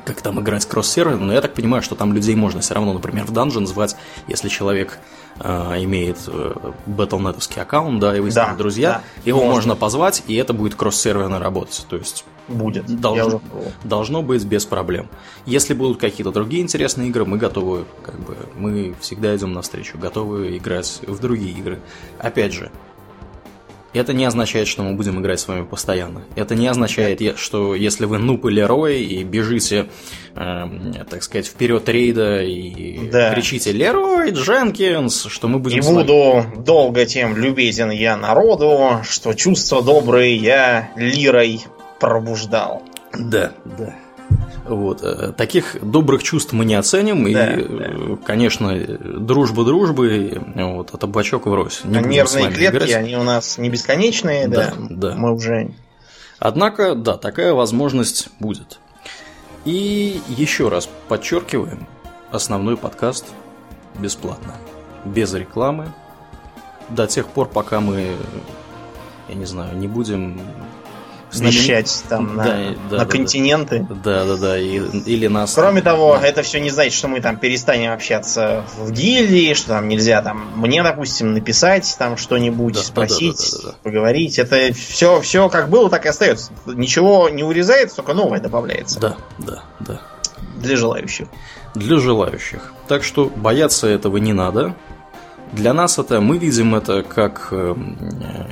как 0.05 0.21
там 0.21 0.39
играть 0.39 0.65
кросс-сервер, 0.65 1.17
но 1.17 1.33
я 1.33 1.41
так 1.41 1.53
понимаю, 1.53 1.83
что 1.83 1.95
там 1.95 2.13
людей 2.13 2.35
можно 2.35 2.61
все 2.61 2.73
равно, 2.73 2.93
например, 2.93 3.25
в 3.25 3.31
данжен 3.31 3.67
звать, 3.67 3.95
если 4.27 4.49
человек 4.49 4.99
э, 5.39 5.83
имеет 5.83 6.17
э, 6.27 6.53
Battle.net 6.85 7.59
аккаунт, 7.59 7.99
да, 7.99 8.15
и 8.15 8.19
вы 8.19 8.31
с 8.31 8.35
да, 8.35 8.53
друзья, 8.55 9.01
да, 9.15 9.21
его 9.25 9.39
можно. 9.39 9.53
можно 9.53 9.75
позвать, 9.75 10.23
и 10.27 10.35
это 10.35 10.53
будет 10.53 10.75
кросс-серверно 10.75 11.39
работать, 11.39 11.85
то 11.89 11.95
есть 11.95 12.25
будет. 12.47 12.85
Должно, 12.85 13.41
должно 13.83 14.21
быть 14.21 14.45
без 14.45 14.65
проблем. 14.65 15.09
Если 15.45 15.73
будут 15.73 15.99
какие-то 15.99 16.31
другие 16.31 16.63
интересные 16.63 17.09
игры, 17.09 17.25
мы 17.25 17.37
готовы, 17.37 17.85
как 18.03 18.19
бы, 18.19 18.37
мы 18.55 18.95
всегда 18.99 19.35
идем 19.35 19.53
навстречу, 19.53 19.97
готовы 19.97 20.57
играть 20.57 21.01
в 21.05 21.19
другие 21.19 21.51
игры. 21.51 21.79
Опять 22.19 22.53
же, 22.53 22.71
это 23.97 24.13
не 24.13 24.25
означает, 24.25 24.67
что 24.67 24.83
мы 24.83 24.93
будем 24.93 25.19
играть 25.19 25.39
с 25.39 25.47
вами 25.47 25.65
постоянно. 25.65 26.23
Это 26.35 26.55
не 26.55 26.67
означает, 26.67 27.37
что 27.37 27.75
если 27.75 28.05
вы 28.05 28.17
нуп 28.17 28.45
или 28.45 28.61
рой 28.61 29.01
и 29.01 29.23
бежите, 29.23 29.87
э, 30.35 30.63
так 31.09 31.23
сказать, 31.23 31.47
вперед 31.47 31.87
рейда 31.89 32.41
и 32.43 33.09
да. 33.09 33.33
кричите 33.33 33.71
«Лерой 33.71 34.31
Дженкинс», 34.31 35.27
что 35.29 35.47
мы 35.47 35.59
будем... 35.59 35.79
И 35.79 35.81
буду 35.81 36.45
долго 36.57 37.05
тем 37.05 37.35
любезен 37.35 37.89
я 37.89 38.17
народу, 38.17 39.01
что 39.03 39.33
чувства 39.33 39.81
добрые 39.81 40.35
я 40.35 40.91
лирой 40.95 41.65
пробуждал. 41.99 42.83
Да, 43.13 43.51
да. 43.65 43.95
Вот. 44.67 45.01
Э, 45.03 45.31
таких 45.31 45.77
добрых 45.81 46.23
чувств 46.23 46.53
мы 46.53 46.65
не 46.65 46.75
оценим. 46.75 47.23
Да, 47.23 47.29
и, 47.29 47.33
да. 47.33 47.85
Э, 47.85 48.17
конечно, 48.25 48.75
дружба 48.77 49.63
дружбы, 49.63 50.41
вот, 50.55 50.89
а 50.93 50.97
табачок 50.97 51.45
врозь. 51.45 51.81
Не 51.83 51.97
а 51.97 52.01
нервные 52.01 52.51
клетки, 52.51 52.75
играть. 52.75 52.93
они 52.93 53.15
у 53.15 53.23
нас 53.23 53.57
не 53.57 53.69
бесконечные, 53.69 54.47
да, 54.47 54.73
да. 54.77 55.15
Мы 55.15 55.33
уже. 55.33 55.71
Однако, 56.39 56.95
да, 56.95 57.17
такая 57.17 57.53
возможность 57.53 58.29
будет. 58.39 58.79
И 59.65 60.21
еще 60.29 60.69
раз 60.69 60.87
подчеркиваем, 61.07 61.87
основной 62.31 62.77
подкаст 62.77 63.25
бесплатно. 63.99 64.55
Без 65.05 65.33
рекламы. 65.33 65.91
До 66.89 67.07
тех 67.07 67.27
пор, 67.27 67.49
пока 67.49 67.79
мы, 67.79 68.15
я 69.27 69.35
не 69.35 69.45
знаю, 69.45 69.77
не 69.77 69.87
будем 69.87 70.39
смещать 71.37 72.03
там 72.09 72.35
на, 72.35 72.43
да, 72.43 72.57
да, 72.89 72.97
на 72.97 73.05
да, 73.05 73.05
континенты. 73.05 73.87
Да, 74.03 74.25
да, 74.25 74.37
да. 74.37 74.59
И, 74.59 74.79
или 75.05 75.27
нас. 75.27 75.53
Кроме 75.53 75.81
того, 75.81 76.17
да. 76.19 76.27
это 76.27 76.41
все 76.43 76.59
не 76.59 76.69
значит, 76.69 76.93
что 76.93 77.07
мы 77.07 77.21
там 77.21 77.37
перестанем 77.37 77.91
общаться 77.93 78.63
в 78.77 78.91
гильдии, 78.91 79.53
что 79.53 79.69
там 79.69 79.87
нельзя 79.87 80.21
там 80.21 80.51
мне, 80.55 80.83
допустим, 80.83 81.33
написать 81.33 81.95
там 81.97 82.17
что-нибудь, 82.17 82.75
да, 82.75 82.81
спросить, 82.81 83.37
да, 83.37 83.45
да, 83.45 83.57
да, 83.57 83.61
да, 83.63 83.71
да. 83.71 83.77
поговорить. 83.83 84.39
Это 84.39 84.73
все, 84.73 85.21
все 85.21 85.49
как 85.49 85.69
было, 85.69 85.89
так 85.89 86.05
и 86.05 86.09
остается. 86.09 86.51
Ничего 86.65 87.29
не 87.29 87.43
урезается, 87.43 87.97
только 87.97 88.13
новое 88.13 88.39
добавляется. 88.39 88.99
Да, 88.99 89.17
да, 89.37 89.63
да. 89.79 90.01
Для 90.57 90.75
желающих. 90.75 91.27
Для 91.75 91.99
желающих. 91.99 92.73
Так 92.87 93.03
что 93.03 93.31
бояться 93.35 93.87
этого 93.87 94.17
не 94.17 94.33
надо. 94.33 94.75
Для 95.51 95.73
нас 95.73 95.97
это, 95.97 96.19
мы 96.19 96.37
видим 96.37 96.75
это 96.75 97.03
как 97.03 97.49
э, 97.51 97.75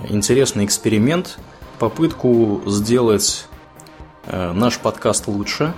интересный 0.10 0.66
эксперимент, 0.66 1.38
попытку 1.80 2.62
сделать 2.66 3.48
э, 4.26 4.52
наш 4.52 4.80
подкаст 4.80 5.28
лучше. 5.28 5.74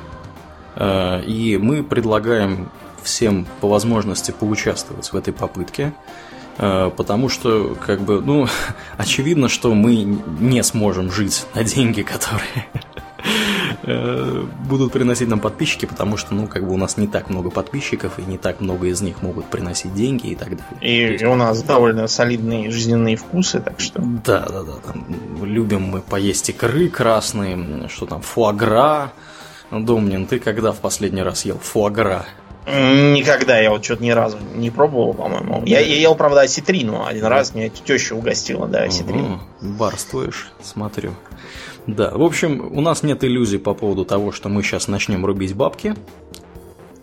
Э, 0.75 1.21
и 1.23 1.57
мы 1.57 1.83
предлагаем 1.83 2.69
всем 3.03 3.47
по 3.61 3.67
возможности 3.67 4.31
поучаствовать 4.31 5.11
в 5.11 5.15
этой 5.15 5.33
попытке. 5.33 5.93
Потому 6.57 7.29
что, 7.29 7.77
как 7.85 8.01
бы, 8.01 8.19
ну, 8.19 8.47
очевидно, 8.97 9.47
что 9.47 9.75
мы 9.75 9.97
не 10.39 10.63
сможем 10.63 11.11
жить 11.11 11.45
на 11.53 11.63
деньги, 11.63 12.01
которые 12.01 12.65
Э, 12.97 13.06
будут 14.67 14.91
приносить 14.91 15.27
нам 15.27 15.39
подписчики, 15.39 15.85
потому 15.85 16.17
что, 16.17 16.33
ну, 16.33 16.47
как 16.47 16.65
бы 16.65 16.73
у 16.73 16.77
нас 16.77 16.97
не 16.97 17.07
так 17.07 17.29
много 17.29 17.49
подписчиков, 17.49 18.19
и 18.19 18.21
не 18.23 18.37
так 18.37 18.61
много 18.61 18.87
из 18.87 19.01
них 19.01 19.21
могут 19.21 19.45
приносить 19.45 19.93
деньги 19.93 20.27
и 20.27 20.35
так 20.35 20.49
далее. 20.49 20.65
И, 20.81 21.13
есть, 21.13 21.23
у 21.23 21.35
нас 21.35 21.63
довольно 21.63 22.07
солидные 22.07 22.69
жизненные 22.71 23.15
вкусы, 23.15 23.59
так 23.59 23.79
что... 23.79 24.01
Да, 24.01 24.45
да, 24.49 24.63
да. 24.63 24.73
Там, 24.85 25.05
любим 25.43 25.83
мы 25.83 26.01
поесть 26.01 26.49
икры 26.49 26.89
красные, 26.89 27.87
что 27.89 28.05
там, 28.05 28.21
фуагра. 28.21 29.11
Домнин, 29.71 30.27
ты 30.27 30.39
когда 30.39 30.71
в 30.71 30.79
последний 30.79 31.21
раз 31.21 31.45
ел 31.45 31.57
фуагра? 31.57 32.25
Никогда, 32.65 33.59
я 33.59 33.69
вот 33.69 33.85
что-то 33.85 34.03
ни 34.03 34.09
разу 34.09 34.37
не 34.55 34.69
пробовал, 34.69 35.13
по-моему. 35.13 35.63
Я, 35.65 35.79
я 35.79 35.95
ел, 35.95 36.15
правда, 36.15 36.41
осетрину. 36.41 37.05
Один 37.05 37.25
раз 37.25 37.55
меня 37.55 37.69
теща 37.69 38.13
угостила, 38.13 38.67
да, 38.67 38.83
осетрину. 38.83 39.41
Угу. 39.61 39.69
Барствуешь, 39.77 40.51
смотрю. 40.61 41.13
Да, 41.87 42.11
в 42.11 42.21
общем, 42.21 42.69
у 42.71 42.81
нас 42.81 43.01
нет 43.01 43.23
иллюзий 43.23 43.57
по 43.57 43.73
поводу 43.73 44.03
того, 44.03 44.31
что 44.33 44.49
мы 44.49 44.61
сейчас 44.61 44.87
начнем 44.87 45.25
рубить 45.25 45.55
бабки. 45.55 45.95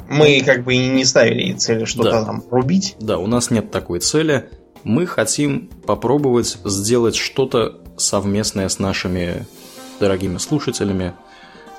Мы 0.08 0.42
как 0.44 0.64
бы 0.64 0.74
и 0.74 0.88
не 0.88 1.04
ставили 1.04 1.54
цели 1.54 1.86
что-то 1.86 2.10
да. 2.10 2.24
там 2.24 2.44
рубить. 2.50 2.94
Да, 3.00 3.18
у 3.18 3.26
нас 3.26 3.50
нет 3.50 3.70
такой 3.70 4.00
цели. 4.00 4.50
Мы 4.84 5.06
хотим 5.06 5.68
попробовать 5.86 6.58
сделать 6.64 7.16
что-то 7.16 7.80
совместное 7.96 8.68
с 8.68 8.78
нашими 8.78 9.46
дорогими 9.98 10.36
слушателями, 10.36 11.14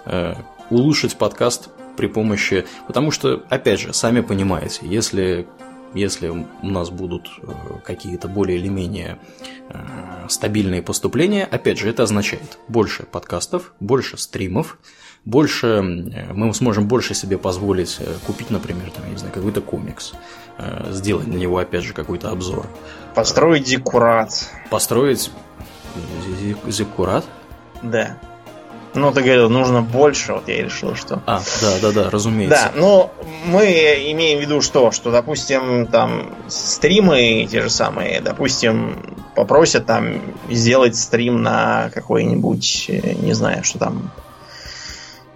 э, 0.06 0.34
улучшить 0.72 1.16
подкаст 1.16 1.70
при 1.96 2.08
помощи... 2.08 2.66
Потому 2.88 3.12
что, 3.12 3.44
опять 3.50 3.80
же, 3.80 3.94
сами 3.94 4.22
понимаете, 4.22 4.82
если 4.84 5.46
если 5.96 6.28
у 6.28 6.46
нас 6.62 6.90
будут 6.90 7.30
э, 7.42 7.48
какие-то 7.84 8.28
более 8.28 8.60
или 8.60 8.68
менее 8.68 9.18
э, 9.70 10.26
стабильные 10.28 10.82
поступления, 10.82 11.46
опять 11.46 11.80
же, 11.80 11.90
это 11.90 12.04
означает 12.04 12.60
больше 12.68 13.04
подкастов, 13.04 13.74
больше 13.80 14.18
стримов, 14.18 14.78
больше 15.24 15.68
э, 15.68 16.34
мы 16.34 16.54
сможем 16.54 16.88
больше 16.88 17.16
себе 17.16 17.38
позволить 17.38 17.98
купить, 18.28 18.50
например, 18.50 18.92
там, 18.92 19.06
я 19.06 19.12
не 19.12 19.18
знаю, 19.18 19.34
какой-то 19.34 19.62
комикс, 19.62 20.14
сделать 20.90 21.28
на 21.28 21.36
него, 21.36 21.58
опять 21.58 21.84
же, 21.84 21.94
какой-то 21.94 22.30
обзор. 22.30 22.68
Построить 23.14 23.64
декурат. 23.64 24.50
Построить 24.70 25.32
зекурат? 26.68 27.26
Да. 27.82 28.18
Ну, 28.96 29.12
ты 29.12 29.22
говорил, 29.22 29.50
нужно 29.50 29.82
больше, 29.82 30.34
вот 30.34 30.48
я 30.48 30.64
решил, 30.64 30.96
что... 30.96 31.22
А, 31.26 31.42
да, 31.62 31.80
да, 31.82 31.92
да, 31.92 32.10
разумеется. 32.10 32.72
Да, 32.74 32.80
но 32.80 33.12
мы 33.46 33.66
имеем 34.12 34.40
в 34.40 34.42
виду 34.42 34.62
что? 34.62 34.92
Что, 34.92 35.12
допустим, 35.12 35.86
там 35.88 36.34
стримы 36.48 37.48
те 37.52 37.62
же 37.62 37.70
самые, 37.70 38.22
допустим, 38.22 38.98
попросят 39.36 39.86
там 39.86 40.22
сделать 40.50 40.96
стрим 40.96 41.44
на 41.44 41.92
какой-нибудь, 41.94 42.86
э, 42.88 43.14
не 43.22 43.34
знаю, 43.34 43.64
что 43.64 43.80
там, 43.80 44.12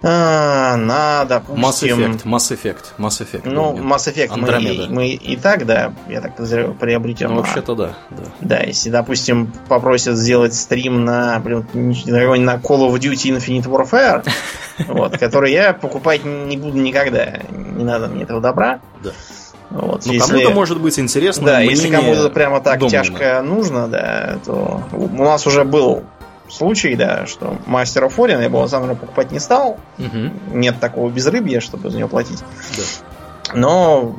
а, 0.02 0.76
на, 0.76 1.24
допустим... 1.26 1.62
Mass 1.64 1.82
Effect, 1.82 2.24
Mass 2.24 2.50
Effect, 2.50 2.84
Mass 2.96 3.20
Effect. 3.20 3.42
Ну, 3.44 3.72
помню. 3.72 3.84
Mass 3.84 4.12
Effect 4.12 4.36
мы, 4.36 4.86
мы 4.88 5.08
и 5.08 5.36
так, 5.36 5.66
да, 5.66 5.92
я 6.08 6.22
так 6.22 6.36
подозреваю, 6.36 6.74
приобретем. 6.74 7.30
Ну, 7.30 7.36
вообще-то 7.36 7.74
да, 7.74 7.94
да. 8.10 8.22
Да, 8.40 8.60
если, 8.60 8.88
допустим, 8.88 9.52
попросят 9.68 10.16
сделать 10.16 10.54
стрим 10.54 11.04
на, 11.04 11.38
блин, 11.40 11.66
на 11.74 12.54
Call 12.56 12.88
of 12.88 12.94
Duty 12.94 13.36
Infinite 13.36 13.66
Warfare, 13.66 14.26
вот, 14.88 15.18
который 15.18 15.52
я 15.52 15.74
покупать 15.74 16.24
не 16.24 16.56
буду 16.56 16.78
никогда. 16.78 17.40
Не 17.50 17.84
надо 17.84 18.08
мне 18.08 18.22
этого 18.22 18.40
добра. 18.40 18.80
Да. 19.04 19.10
Вот, 19.68 20.04
ну, 20.06 20.12
если... 20.12 20.32
кому-то 20.32 20.50
может 20.50 20.80
быть 20.80 20.98
интересно. 20.98 21.46
Да, 21.46 21.60
если 21.60 21.90
кому-то 21.90 22.28
прямо 22.30 22.60
так 22.60 22.80
Домнина. 22.80 23.04
тяжко 23.04 23.42
нужно, 23.42 23.86
да, 23.86 24.38
то 24.44 24.82
у 24.92 25.22
нас 25.22 25.46
уже 25.46 25.64
был 25.64 26.04
случай, 26.50 26.94
да, 26.96 27.26
что 27.26 27.58
Мастер 27.66 28.04
of 28.04 28.16
Orient 28.16 28.42
я 28.42 28.50
бы 28.50 28.68
сам 28.68 28.96
покупать 28.96 29.32
не 29.32 29.38
стал. 29.38 29.78
Угу. 29.98 30.54
Нет 30.54 30.80
такого 30.80 31.10
безрыбья, 31.10 31.60
чтобы 31.60 31.90
за 31.90 31.98
него 31.98 32.08
платить. 32.08 32.40
Да. 32.76 32.82
Но 33.54 34.16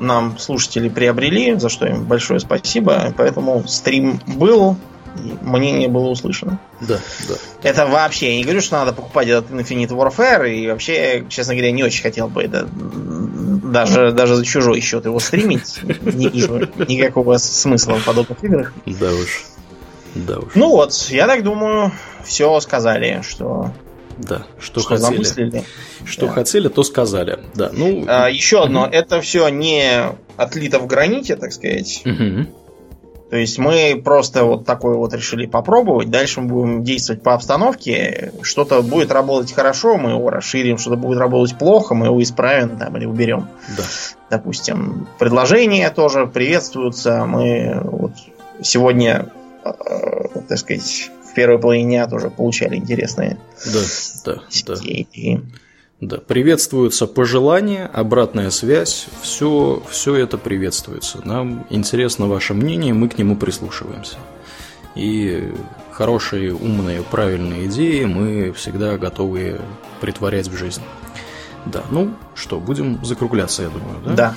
нам 0.00 0.38
слушатели 0.38 0.88
приобрели, 0.88 1.54
за 1.54 1.68
что 1.68 1.86
им 1.86 2.04
большое 2.04 2.40
спасибо. 2.40 3.12
Поэтому 3.16 3.64
стрим 3.66 4.20
был, 4.26 4.76
и 5.16 5.36
мнение 5.42 5.88
было 5.88 6.08
услышано. 6.08 6.58
Да, 6.80 6.98
да. 7.28 7.34
Это 7.62 7.86
вообще, 7.86 8.30
я 8.30 8.36
не 8.36 8.42
говорю, 8.42 8.60
что 8.60 8.76
надо 8.76 8.92
покупать 8.92 9.28
этот 9.28 9.50
Infinite 9.50 9.88
Warfare, 9.88 10.52
и 10.52 10.68
вообще, 10.68 11.24
честно 11.28 11.54
говоря, 11.54 11.72
не 11.72 11.82
очень 11.84 12.02
хотел 12.02 12.28
бы 12.28 12.42
это 12.42 12.68
даже, 12.70 14.12
даже 14.12 14.36
за 14.36 14.44
чужой 14.44 14.80
счет 14.80 15.04
его 15.04 15.18
стримить. 15.20 15.80
Не 16.02 16.28
вижу 16.28 16.68
никакого 16.88 17.36
смысла 17.38 17.94
в 17.94 18.04
подобных 18.04 18.42
играх. 18.42 18.72
Да 18.86 19.12
уж. 19.12 19.44
Да 20.14 20.38
уж. 20.38 20.54
Ну 20.54 20.70
вот, 20.70 20.92
я 21.10 21.26
так 21.26 21.42
думаю, 21.42 21.92
все 22.24 22.58
сказали, 22.60 23.22
что 23.22 23.72
да, 24.18 24.42
что, 24.60 24.80
что 24.80 24.90
хотели. 24.90 25.10
Замыслили. 25.10 25.64
Что 26.04 26.26
да. 26.26 26.32
хотели, 26.32 26.68
то 26.68 26.82
сказали. 26.82 27.40
Да, 27.54 27.70
ну. 27.72 28.04
А, 28.06 28.28
еще 28.28 28.62
одно, 28.62 28.84
угу. 28.84 28.90
это 28.92 29.20
все 29.20 29.48
не 29.48 30.02
отлито 30.36 30.78
в 30.78 30.86
граните, 30.86 31.36
так 31.36 31.52
сказать. 31.52 32.02
Угу. 32.04 32.46
То 33.30 33.36
есть 33.36 33.58
мы 33.58 34.00
просто 34.04 34.44
вот 34.44 34.64
такое 34.64 34.94
вот 34.94 35.12
решили 35.12 35.46
попробовать. 35.46 36.10
Дальше 36.10 36.40
мы 36.40 36.48
будем 36.48 36.84
действовать 36.84 37.22
по 37.22 37.34
обстановке. 37.34 38.32
Что-то 38.42 38.82
будет 38.82 39.10
работать 39.10 39.52
хорошо, 39.52 39.96
мы 39.96 40.10
его 40.10 40.30
расширим. 40.30 40.78
Что-то 40.78 40.96
будет 40.96 41.18
работать 41.18 41.58
плохо, 41.58 41.94
мы 41.94 42.06
его 42.06 42.22
исправим 42.22 42.78
там, 42.78 42.96
или 42.96 43.06
уберем. 43.06 43.48
Да. 43.76 43.82
Допустим, 44.30 45.08
предложения 45.18 45.90
тоже 45.90 46.26
приветствуются. 46.26 47.24
Мы 47.24 47.80
вот 47.82 48.12
сегодня 48.62 49.32
Э, 49.64 49.93
так 50.48 50.58
сказать, 50.58 51.10
в 51.30 51.34
первой 51.34 51.58
половине 51.58 51.84
дня 51.84 52.06
тоже 52.06 52.30
получали 52.30 52.76
интересные 52.76 53.38
да, 53.72 53.80
да, 54.24 54.42
да. 54.66 54.74
И... 54.84 55.40
Да, 56.00 56.18
приветствуются 56.18 57.06
пожелания, 57.06 57.86
обратная 57.92 58.50
связь, 58.50 59.06
все, 59.22 59.82
все 59.88 60.16
это 60.16 60.36
приветствуется. 60.38 61.20
Нам 61.24 61.66
интересно 61.70 62.26
ваше 62.26 62.52
мнение, 62.52 62.92
мы 62.92 63.08
к 63.08 63.16
нему 63.16 63.36
прислушиваемся. 63.36 64.16
И 64.94 65.52
хорошие, 65.90 66.54
умные, 66.54 67.02
правильные 67.02 67.66
идеи 67.66 68.04
мы 68.04 68.52
всегда 68.52 68.98
готовы 68.98 69.60
притворять 70.00 70.48
в 70.48 70.56
жизнь. 70.56 70.82
Да, 71.66 71.82
ну 71.90 72.14
что, 72.34 72.60
будем 72.60 73.02
закругляться, 73.04 73.62
я 73.62 73.68
думаю, 73.70 74.00
да? 74.04 74.14
Да. 74.14 74.34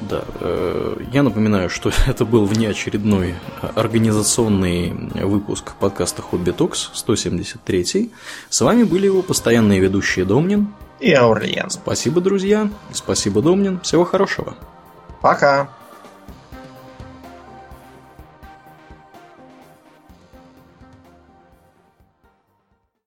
Да, 0.00 0.24
э, 0.40 0.96
я 1.12 1.22
напоминаю, 1.22 1.70
что 1.70 1.90
это 2.06 2.24
был 2.24 2.44
внеочередной 2.44 3.34
организационный 3.74 4.90
выпуск 5.24 5.74
подкаста 5.80 6.22
Хобби 6.22 6.50
Токс 6.50 6.90
173. 6.92 8.12
С 8.48 8.60
вами 8.60 8.82
были 8.84 9.06
его 9.06 9.22
постоянные 9.22 9.80
ведущие 9.80 10.24
Домнин 10.24 10.68
и 11.00 11.12
Аурлиен. 11.12 11.70
Спасибо, 11.70 12.20
друзья. 12.20 12.70
Спасибо, 12.92 13.42
Домнин. 13.42 13.80
Всего 13.80 14.04
хорошего. 14.04 14.54
Пока. 15.20 15.70